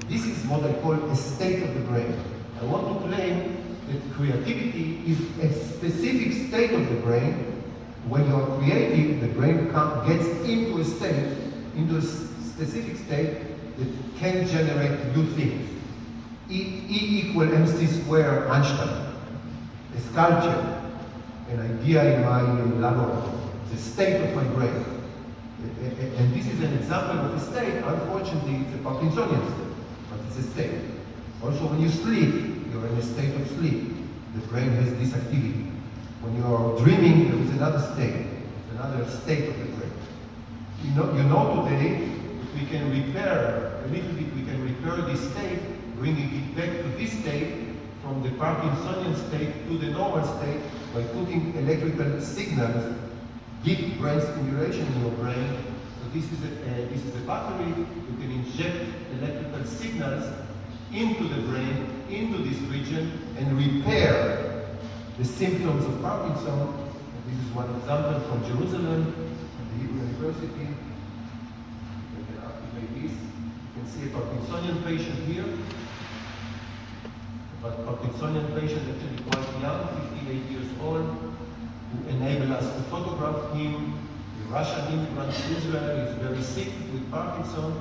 This 0.08 0.26
is 0.26 0.42
what 0.48 0.64
I 0.64 0.72
call 0.80 0.94
a 0.94 1.16
state 1.18 1.64
of 1.64 1.74
the 1.74 1.82
brain. 1.82 2.18
I 2.62 2.64
want 2.64 2.88
to 2.88 3.10
claim 3.10 3.65
that 3.88 4.14
creativity 4.14 5.02
is 5.06 5.20
a 5.40 5.54
specific 5.54 6.48
state 6.48 6.72
of 6.72 6.88
the 6.90 6.96
brain. 7.02 7.34
When 8.08 8.28
you 8.28 8.36
are 8.36 8.58
creative, 8.58 9.22
the 9.22 9.28
brain 9.28 9.66
gets 10.08 10.28
into 10.48 10.80
a 10.80 10.86
state, 10.86 11.38
into 11.76 11.98
a 11.98 12.02
specific 12.02 12.98
state 12.98 13.78
that 13.78 13.88
can 14.18 14.48
generate 14.48 15.16
new 15.16 15.26
things. 15.34 15.70
E, 16.50 16.84
e 16.88 17.22
equal 17.22 17.52
mc 17.52 17.88
square 17.88 18.48
Einstein, 18.50 19.16
a 19.96 20.00
sculpture, 20.12 20.82
an 21.50 21.60
idea 21.60 22.16
in 22.16 22.26
my 22.26 22.42
laboratory, 22.80 23.38
the 23.72 23.78
state 23.78 24.22
of 24.22 24.36
my 24.36 24.44
brain. 24.54 24.86
And 26.18 26.34
this 26.34 26.46
is 26.46 26.62
an 26.62 26.74
example 26.74 27.26
of 27.26 27.34
a 27.34 27.40
state. 27.40 27.84
Unfortunately, 27.84 28.66
it's 28.66 28.76
a 28.76 28.84
Parkinsonian 28.84 29.44
state, 29.54 29.74
but 30.10 30.20
it's 30.28 30.38
a 30.38 30.52
state. 30.52 30.82
Also, 31.44 31.66
when 31.68 31.82
you 31.82 31.90
sleep, 31.90 32.55
you're 32.76 32.88
in 32.88 32.98
a 32.98 33.02
state 33.02 33.34
of 33.36 33.48
sleep. 33.48 33.88
The 34.36 34.42
brain 34.48 34.70
has 34.70 34.92
this 35.00 35.14
activity. 35.14 35.72
When 36.22 36.36
you 36.36 36.44
are 36.44 36.78
dreaming, 36.84 37.32
there 37.32 37.40
is 37.40 37.50
another 37.52 37.80
state, 37.94 38.28
another 38.72 39.10
state 39.10 39.50
of 39.50 39.58
the 39.60 39.66
brain. 39.66 39.92
You 40.84 40.92
know, 40.92 41.14
you 41.14 41.24
know 41.24 41.64
today, 41.64 42.12
we 42.54 42.66
can 42.68 42.92
repair, 42.92 43.82
a 43.84 43.88
little 43.88 44.12
bit, 44.14 44.34
we 44.36 44.44
can 44.44 44.62
repair 44.64 45.06
this 45.08 45.32
state, 45.32 45.60
bringing 45.96 46.30
it 46.36 46.56
back 46.56 46.70
to 46.70 46.90
this 47.00 47.12
state, 47.14 47.64
from 48.02 48.22
the 48.24 48.30
Parkinsonian 48.30 49.16
state 49.28 49.68
to 49.68 49.78
the 49.78 49.92
normal 49.92 50.26
state, 50.38 50.62
by 50.94 51.02
putting 51.16 51.56
electrical 51.56 52.20
signals, 52.22 52.96
deep 53.64 53.98
brain 53.98 54.20
stimulation 54.20 54.86
in 54.86 55.02
your 55.02 55.12
brain. 55.12 55.58
So 56.02 56.10
this 56.14 56.26
is 56.32 56.44
a, 56.44 56.52
uh, 56.52 56.90
this 56.90 57.04
is 57.04 57.16
a 57.16 57.26
battery, 57.26 57.70
you 57.70 58.18
can 58.20 58.32
inject 58.32 58.76
electrical 59.20 59.64
signals 59.66 60.45
into 60.96 61.28
the 61.28 61.42
brain, 61.48 62.04
into 62.10 62.38
this 62.38 62.58
region, 62.72 63.12
and 63.38 63.58
repair 63.58 64.66
the 65.18 65.26
symptoms 65.26 65.84
of 65.86 66.02
Parkinson. 66.02 66.60
And 66.60 67.24
this 67.28 67.46
is 67.46 67.52
one 67.54 67.70
example 67.76 68.20
from 68.30 68.46
Jerusalem, 68.48 69.02
at 69.60 69.66
the 69.72 69.76
Hebrew 69.82 70.08
University. 70.08 70.68
You 72.16 72.24
can 72.24 72.38
activate 72.48 72.90
this. 72.96 73.12
You 73.12 73.72
can 73.76 73.88
see 73.92 74.04
a 74.04 74.12
Parkinsonian 74.16 74.86
patient 74.86 75.20
here. 75.28 75.46
But 77.62 77.86
Parkinsonian 77.86 78.60
patient 78.60 78.84
actually 78.88 79.24
quite 79.30 79.62
young, 79.62 79.82
58 80.16 80.52
years 80.52 80.68
old, 80.82 81.08
who 81.92 82.10
enable 82.10 82.54
us 82.54 82.64
to 82.74 82.82
photograph 82.84 83.54
him. 83.54 84.00
The 84.40 84.52
Russian 84.52 84.94
immigrant 84.94 85.34
to 85.34 85.58
Israel 85.58 85.90
is 86.08 86.16
very 86.20 86.42
sick 86.42 86.72
with 86.94 87.12
Parkinson 87.12 87.74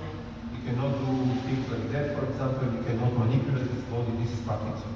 cannot 0.64 0.96
do 0.98 1.40
things 1.44 1.68
like 1.68 1.92
that, 1.92 2.16
for 2.16 2.24
example, 2.26 2.72
you 2.72 2.82
cannot 2.84 3.12
manipulate 3.12 3.68
this 3.68 3.84
body, 3.84 4.10
this 4.22 4.32
is 4.32 4.40
Parkinson. 4.40 4.94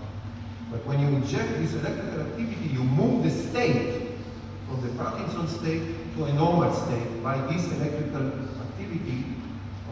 But 0.71 0.85
when 0.87 1.01
you 1.01 1.09
inject 1.09 1.49
this 1.59 1.75
electrical 1.75 2.21
activity, 2.21 2.69
you 2.73 2.83
move 2.85 3.25
the 3.25 3.31
state 3.31 4.17
from 4.67 4.81
the 4.83 4.93
Parkinson 4.97 5.49
state 5.49 6.17
to 6.17 6.25
a 6.25 6.33
normal 6.33 6.73
state 6.75 7.23
by 7.23 7.37
this 7.53 7.65
electrical 7.73 8.33
activity. 8.61 9.37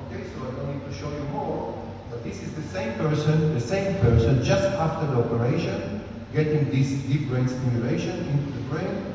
Okay, 0.06 0.24
so 0.32 0.48
I 0.48 0.50
don't 0.56 0.74
need 0.74 0.84
to 0.84 0.92
show 0.92 1.10
you 1.10 1.24
more, 1.32 1.82
but 2.10 2.24
this 2.24 2.42
is 2.42 2.52
the 2.54 2.62
same 2.62 2.94
person, 2.94 3.54
the 3.54 3.60
same 3.60 3.96
person, 4.00 4.42
just 4.42 4.64
after 4.64 5.06
the 5.06 5.24
operation, 5.24 6.04
getting 6.32 6.70
this 6.70 6.88
deep 7.04 7.28
brain 7.28 7.48
stimulation 7.48 8.18
into 8.28 8.52
the 8.52 8.64
brain, 8.68 9.14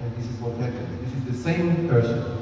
and 0.00 0.16
this 0.16 0.26
is 0.26 0.40
what 0.40 0.56
happened. 0.56 0.88
This 1.04 1.14
is 1.14 1.36
the 1.36 1.42
same 1.42 1.88
person. 1.88 2.41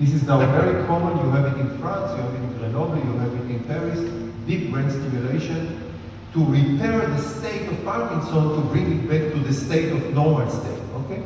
This 0.00 0.14
is 0.14 0.22
now 0.22 0.38
very 0.38 0.82
common. 0.86 1.22
You 1.22 1.30
have 1.32 1.44
it 1.52 1.60
in 1.60 1.78
France, 1.78 2.16
you 2.16 2.22
have 2.22 2.32
it 2.32 2.38
in 2.38 2.56
Grenoble, 2.56 2.96
you 2.96 3.18
have 3.18 3.34
it 3.34 3.50
in 3.50 3.62
Paris. 3.64 4.00
Deep 4.46 4.70
brain 4.70 4.88
stimulation 4.88 5.92
to 6.32 6.42
repair 6.46 7.06
the 7.06 7.18
state 7.18 7.68
of 7.68 7.84
Parkinson 7.84 8.54
to 8.54 8.60
bring 8.70 8.98
it 8.98 9.10
back 9.10 9.30
to 9.34 9.38
the 9.40 9.52
state 9.52 9.92
of 9.92 10.14
normal 10.14 10.48
state. 10.48 10.80
Okay? 11.04 11.22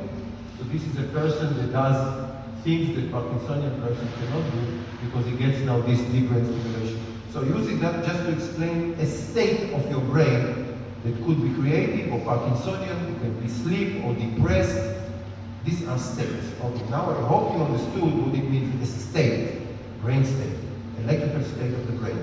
So 0.58 0.64
this 0.64 0.82
is 0.82 0.98
a 0.98 1.06
person 1.12 1.56
that 1.56 1.70
does 1.70 2.34
things 2.64 2.96
that 2.96 3.12
Parkinsonian 3.12 3.80
person 3.80 4.08
cannot 4.18 4.50
do 4.50 4.80
because 5.06 5.24
he 5.26 5.36
gets 5.36 5.60
now 5.60 5.80
this 5.82 6.00
deep 6.10 6.28
brain 6.28 6.44
stimulation. 6.44 7.00
So 7.30 7.44
using 7.44 7.78
that 7.78 8.04
just 8.04 8.24
to 8.24 8.32
explain 8.32 8.94
a 8.94 9.06
state 9.06 9.72
of 9.72 9.88
your 9.88 10.00
brain 10.00 10.76
that 11.04 11.24
could 11.24 11.40
be 11.40 11.54
creative 11.60 12.12
or 12.12 12.18
Parkinsonian, 12.18 13.14
it 13.14 13.20
can 13.20 13.40
be 13.40 13.46
sleep 13.46 14.04
or 14.04 14.14
depressed. 14.14 15.03
These 15.64 15.88
are 15.88 15.98
states. 15.98 16.46
Okay, 16.62 16.90
now 16.90 17.10
I 17.10 17.26
hope 17.26 17.56
you 17.56 17.64
understood 17.64 18.02
what 18.02 18.34
it 18.34 18.50
means 18.50 18.82
a 18.82 19.00
state, 19.00 19.62
brain 20.02 20.24
state, 20.24 20.58
electrical 21.00 21.42
state 21.42 21.72
of 21.72 21.86
the 21.86 21.92
brain. 21.94 22.18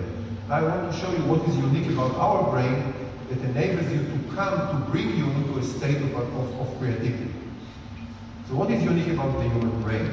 I 0.49 0.61
want 0.61 0.91
to 0.91 0.97
show 0.97 1.09
you 1.11 1.23
what 1.25 1.47
is 1.49 1.55
unique 1.57 1.89
about 1.89 2.13
our 2.15 2.51
brain 2.51 2.93
that 3.29 3.39
enables 3.49 3.89
you 3.91 3.99
to 3.99 4.35
come 4.35 4.53
to 4.69 4.91
bring 4.91 5.15
you 5.17 5.25
into 5.25 5.57
a 5.57 5.63
state 5.63 5.97
of, 5.97 6.13
of, 6.13 6.59
of 6.59 6.77
creativity. 6.77 7.31
So 8.47 8.55
what 8.55 8.69
is 8.69 8.83
unique 8.83 9.07
about 9.07 9.37
the 9.37 9.49
human 9.49 9.81
brain? 9.81 10.11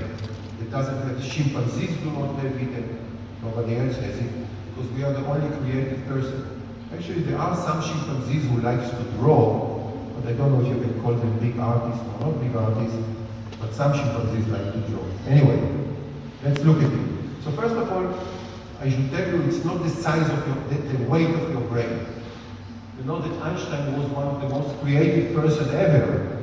It 0.62 0.70
doesn't 0.70 0.96
have 0.96 1.18
chimpanzees 1.20 1.96
do 1.98 2.10
not 2.12 2.34
have 2.36 2.54
it 2.54 2.70
and 2.70 2.98
nobody 3.42 3.76
else 3.76 3.96
has 3.96 4.16
it 4.16 4.30
because 4.72 4.90
we 4.92 5.02
are 5.02 5.12
the 5.12 5.26
only 5.26 5.50
creative 5.58 6.06
person. 6.06 6.62
Actually, 6.94 7.22
there 7.22 7.38
are 7.38 7.54
some 7.56 7.82
chimpanzees 7.82 8.48
who 8.48 8.60
likes 8.60 8.88
to 8.90 9.02
draw, 9.18 9.92
but 10.14 10.30
I 10.30 10.32
don't 10.32 10.52
know 10.54 10.62
if 10.62 10.68
you 10.68 10.80
can 10.80 11.02
call 11.02 11.14
them 11.14 11.38
big 11.40 11.58
artists 11.58 12.00
or 12.00 12.30
not 12.30 12.40
big 12.40 12.54
artists, 12.56 12.96
but 13.60 13.72
some 13.72 13.92
chimpanzees 13.92 14.46
like 14.48 14.72
to 14.72 14.78
draw. 14.90 15.04
Anyway, 15.26 15.60
let's 16.44 16.60
look 16.60 16.82
at 16.82 16.92
it. 16.92 17.08
So 17.44 17.50
first 17.52 17.74
of 17.74 17.90
all, 17.90 18.14
I 18.80 18.88
should 18.88 19.10
tell 19.10 19.26
you 19.28 19.42
it's 19.42 19.64
not 19.64 19.82
the 19.82 19.90
size 19.90 20.28
of 20.30 20.46
your, 20.46 20.56
the, 20.68 20.96
the 20.96 21.04
weight 21.10 21.30
of 21.30 21.50
your 21.50 21.62
brain. 21.62 22.06
You 22.98 23.04
know 23.04 23.20
that 23.20 23.42
Einstein 23.42 23.98
was 23.98 24.08
one 24.10 24.26
of 24.26 24.40
the 24.40 24.48
most 24.48 24.80
creative 24.80 25.34
person 25.34 25.74
ever. 25.74 26.38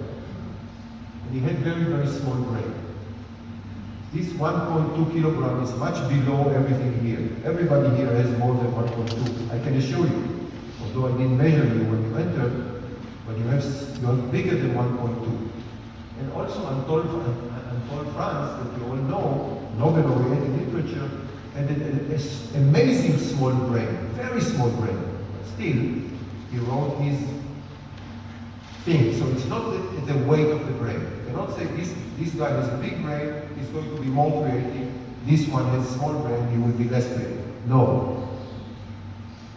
And 1.23 1.33
he 1.33 1.39
had 1.39 1.57
very, 1.59 1.83
very 1.83 2.07
small 2.07 2.35
brain. 2.35 2.73
This 4.13 4.27
1.2 4.27 5.11
kilogram 5.11 5.61
is 5.63 5.73
much 5.75 5.95
below 6.07 6.49
everything 6.49 6.99
here. 7.05 7.29
Everybody 7.43 7.95
here 7.97 8.07
has 8.07 8.37
more 8.37 8.55
than 8.55 8.71
1.2. 8.71 9.51
I 9.51 9.59
can 9.63 9.75
assure 9.75 10.07
you. 10.07 10.49
Although 10.81 11.07
I 11.07 11.17
didn't 11.17 11.37
measure 11.37 11.65
you 11.65 11.83
when 11.91 12.09
you 12.09 12.15
entered, 12.17 12.83
but 13.27 13.37
you 13.37 13.43
have, 13.45 13.63
you 14.01 14.07
are 14.07 14.15
bigger 14.31 14.55
than 14.55 14.73
1.2. 14.73 15.49
And 16.19 16.31
also 16.33 16.65
Anatole, 16.67 17.01
Anatole 17.01 18.11
France, 18.13 18.63
that 18.63 18.79
you 18.79 18.87
all 18.87 18.95
know, 18.95 19.67
Nobel 19.77 20.03
laureate 20.09 20.43
in 20.43 20.73
literature, 20.73 21.09
had 21.53 21.69
an 21.69 22.11
amazing 22.55 23.17
small 23.17 23.53
brain, 23.53 23.87
very 24.13 24.41
small 24.41 24.69
brain. 24.71 24.97
Still, 25.55 25.75
he 26.51 26.57
wrote 26.59 26.97
his 26.99 27.19
thing. 28.83 29.17
So 29.17 29.27
it's 29.29 29.45
not 29.45 29.71
the, 29.71 30.13
the 30.13 30.17
weight 30.25 30.49
of 30.51 30.65
the 30.65 30.73
brain. 30.73 31.01
You 31.01 31.31
cannot 31.31 31.55
say 31.57 31.65
this, 31.65 31.93
this 32.17 32.33
guy 32.33 32.49
has 32.49 32.67
a 32.69 32.77
big 32.77 33.01
brain, 33.01 33.41
he's 33.57 33.67
going 33.67 33.93
to 33.95 34.01
be 34.01 34.07
more 34.07 34.43
creative. 34.43 34.93
This 35.25 35.47
one 35.47 35.65
has 35.69 35.89
a 35.89 35.93
small 35.95 36.13
brain, 36.19 36.47
he 36.51 36.57
will 36.57 36.77
be 36.77 36.85
less 36.85 37.07
creative. 37.07 37.43
No. 37.67 38.29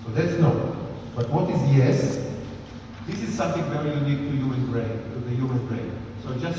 So 0.05 0.13
that's 0.13 0.33
no. 0.41 0.77
But 1.15 1.29
what 1.31 1.51
is 1.51 1.77
yes? 1.77 2.25
This 3.07 3.21
is 3.23 3.35
something 3.35 3.65
very 3.71 3.91
unique 3.91 4.19
to 4.19 4.37
human 4.37 4.71
brain, 4.71 4.89
to 5.13 5.21
the 5.21 5.35
human 5.35 5.67
brain. 5.67 5.78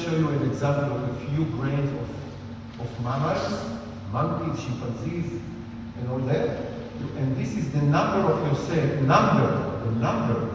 Show 0.09 0.17
you 0.17 0.29
an 0.29 0.49
example 0.49 0.97
of 0.97 1.03
a 1.03 1.29
few 1.29 1.45
grains 1.45 1.91
of, 1.91 2.81
of 2.81 3.03
mammals, 3.03 3.79
monkeys, 4.11 4.65
chimpanzees, 4.65 5.39
and 5.99 6.09
all 6.09 6.17
that. 6.19 6.65
And 7.17 7.37
this 7.37 7.55
is 7.55 7.71
the 7.71 7.83
number 7.83 8.27
of 8.27 8.43
your 8.43 8.55
cell, 8.55 9.03
number, 9.03 9.85
the 9.85 9.91
number 9.99 10.49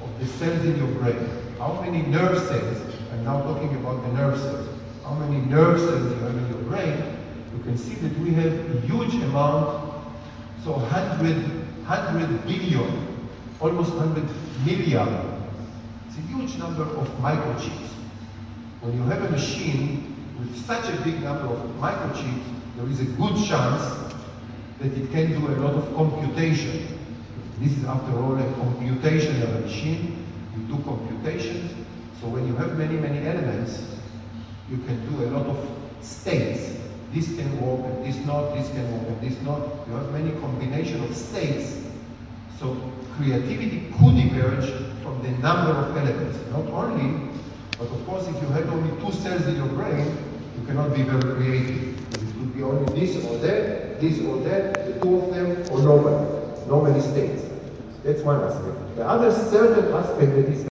of 0.00 0.20
the 0.20 0.26
cells 0.26 0.64
in 0.64 0.76
your 0.76 0.86
brain. 1.00 1.28
How 1.58 1.80
many 1.80 2.02
nerve 2.02 2.38
cells, 2.38 2.78
I'm 3.12 3.24
now 3.24 3.42
talking 3.42 3.74
about 3.78 4.00
the 4.02 4.12
nerve 4.12 4.38
cells, 4.38 4.68
how 5.02 5.14
many 5.14 5.44
nerve 5.46 5.80
cells 5.80 6.12
you 6.12 6.18
have 6.20 6.36
in 6.36 6.48
your 6.48 6.62
brain, 6.70 7.18
you 7.56 7.62
can 7.64 7.76
see 7.76 7.94
that 7.94 8.16
we 8.20 8.30
have 8.34 8.76
a 8.76 8.80
huge 8.86 9.14
amount, 9.24 9.92
so 10.62 10.74
100, 10.74 11.34
100 11.84 12.46
billion, 12.46 13.18
almost 13.58 13.92
100 13.92 14.24
million. 14.64 15.08
It's 16.06 16.18
a 16.18 16.20
huge 16.20 16.56
number 16.58 16.84
of 16.84 17.08
microchips. 17.18 17.97
When 18.80 18.96
you 18.96 19.02
have 19.04 19.24
a 19.24 19.30
machine 19.30 20.14
with 20.38 20.56
such 20.64 20.88
a 20.88 20.96
big 21.02 21.20
number 21.22 21.46
of 21.46 21.58
microchips, 21.80 22.44
there 22.76 22.88
is 22.88 23.00
a 23.00 23.04
good 23.04 23.34
chance 23.44 23.82
that 24.78 24.92
it 24.92 25.10
can 25.10 25.40
do 25.40 25.48
a 25.48 25.56
lot 25.58 25.74
of 25.74 25.92
computation. 25.96 26.98
This 27.58 27.76
is, 27.76 27.84
after 27.84 28.12
all, 28.18 28.38
a 28.38 28.44
computational 28.54 29.62
machine. 29.62 30.24
You 30.56 30.76
do 30.76 30.82
computations. 30.84 31.72
So 32.20 32.28
when 32.28 32.46
you 32.46 32.54
have 32.54 32.78
many, 32.78 32.96
many 32.96 33.26
elements, 33.26 33.96
you 34.70 34.76
can 34.78 35.04
do 35.10 35.24
a 35.24 35.26
lot 35.30 35.46
of 35.46 35.68
states. 36.00 36.78
This 37.12 37.34
can 37.34 37.60
work, 37.60 37.84
and 37.84 38.04
this 38.04 38.24
not, 38.26 38.54
this 38.54 38.68
can 38.68 38.92
work, 38.92 39.08
and 39.08 39.20
this 39.20 39.42
not. 39.42 39.58
You 39.88 39.94
have 39.94 40.12
many 40.12 40.30
combination 40.40 41.02
of 41.02 41.16
states. 41.16 41.82
So 42.60 42.76
creativity 43.16 43.92
could 43.98 44.14
emerge 44.14 44.70
from 45.02 45.20
the 45.22 45.30
number 45.42 45.72
of 45.72 45.96
elements. 45.96 46.38
Not 46.52 46.66
only, 46.66 47.28
but 47.78 47.88
of 47.90 48.06
course, 48.06 48.26
if 48.26 48.34
you 48.42 48.48
had 48.48 48.64
only 48.64 48.90
two 49.00 49.12
cells 49.12 49.46
in 49.46 49.56
your 49.56 49.68
brain, 49.68 50.16
you 50.58 50.66
cannot 50.66 50.94
be 50.94 51.02
very 51.02 51.34
creative. 51.36 52.14
It 52.14 52.34
could 52.34 52.54
be 52.54 52.62
only 52.62 52.92
this 52.98 53.24
or 53.24 53.38
that, 53.38 54.00
this 54.00 54.20
or 54.20 54.38
that, 54.40 54.86
the 54.86 55.00
two 55.00 55.16
of 55.20 55.34
them, 55.34 55.62
or 55.70 55.78
no 55.82 56.00
nobody. 56.00 56.66
Nobody 56.66 57.00
states. 57.00 57.44
That's 58.04 58.22
one 58.22 58.40
aspect. 58.42 58.96
The 58.96 59.06
other 59.06 59.32
certain 59.32 59.92
aspect 59.94 60.30
that 60.34 60.48
is 60.48 60.68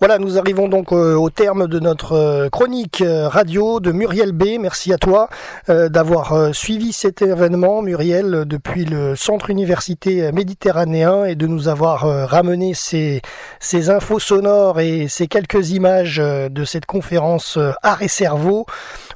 Voilà, 0.00 0.18
nous 0.18 0.38
arrivons 0.38 0.66
donc 0.66 0.92
euh, 0.92 1.14
au 1.14 1.28
terme 1.28 1.68
de 1.68 1.78
notre 1.78 2.14
euh, 2.14 2.48
chronique 2.48 3.02
euh, 3.02 3.28
radio 3.28 3.80
de 3.80 3.92
Muriel 3.92 4.32
B. 4.32 4.56
Merci 4.58 4.94
à 4.94 4.96
toi 4.96 5.28
d'avoir 5.68 6.54
suivi 6.54 6.92
cet 6.92 7.22
événement, 7.22 7.82
Muriel, 7.82 8.44
depuis 8.46 8.84
le 8.84 9.14
centre 9.14 9.50
université 9.50 10.32
méditerranéen 10.32 11.24
et 11.24 11.34
de 11.34 11.46
nous 11.46 11.68
avoir 11.68 12.28
ramené 12.28 12.74
ces, 12.74 13.20
ces 13.60 13.90
infos 13.90 14.18
sonores 14.18 14.80
et 14.80 15.06
ces 15.08 15.28
quelques 15.28 15.70
images 15.70 16.16
de 16.16 16.64
cette 16.64 16.86
conférence 16.86 17.58
Art 17.82 18.02
et 18.02 18.08
Cerveau, 18.08 18.66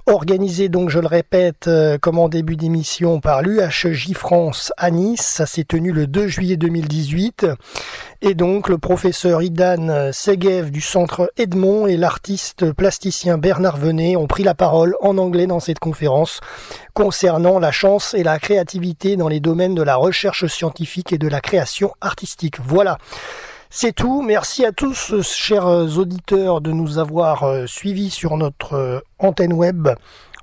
organisée 0.07 0.69
donc, 0.69 0.91
je 0.91 0.99
le 0.99 1.07
répète, 1.07 1.69
comme 2.01 2.19
en 2.19 2.29
début 2.29 2.57
d'émission 2.57 3.21
par 3.21 3.43
l'UHJ 3.43 4.13
France 4.15 4.73
à 4.77 4.91
Nice. 4.91 5.23
Ça 5.23 5.47
s'est 5.47 5.65
tenu 5.65 5.93
le 5.93 6.07
2 6.07 6.29
juillet 6.29 6.57
2018. 6.57 7.47
Et 8.23 8.35
donc, 8.35 8.69
le 8.69 8.79
professeur 8.79 9.43
Idan 9.43 10.11
Segev 10.13 10.71
du 10.71 10.81
centre 10.81 11.31
Edmond 11.37 11.87
et 11.87 11.97
l'artiste 11.97 12.73
plasticien 12.73 13.39
Bernard 13.39 13.77
Venet 13.77 14.17
ont 14.17 14.27
pris 14.27 14.43
la 14.43 14.55
parole 14.55 14.95
en 15.01 15.19
anglais 15.19 15.47
dans 15.47 15.61
cette 15.61 15.79
conférence 15.79 16.41
concernant 16.95 17.59
la 17.59 17.73
chance 17.73 18.15
et 18.15 18.23
la 18.23 18.39
créativité 18.39 19.17
dans 19.17 19.29
les 19.29 19.41
domaines 19.41 19.75
de 19.75 19.83
la 19.83 19.97
recherche 19.97 20.47
scientifique 20.47 21.13
et 21.13 21.19
de 21.19 21.29
la 21.29 21.41
création 21.41 21.93
artistique. 22.01 22.61
Voilà. 22.61 22.99
C'est 23.77 23.93
tout. 23.93 24.23
Merci 24.23 24.65
à 24.65 24.71
tous, 24.71 25.21
chers 25.23 25.67
auditeurs, 25.99 26.61
de 26.61 26.71
nous 26.71 26.99
avoir 26.99 27.43
euh, 27.43 27.67
suivis 27.67 28.09
sur 28.09 28.37
notre 28.37 28.75
euh, 28.75 29.01
antenne 29.19 29.53
web 29.53 29.89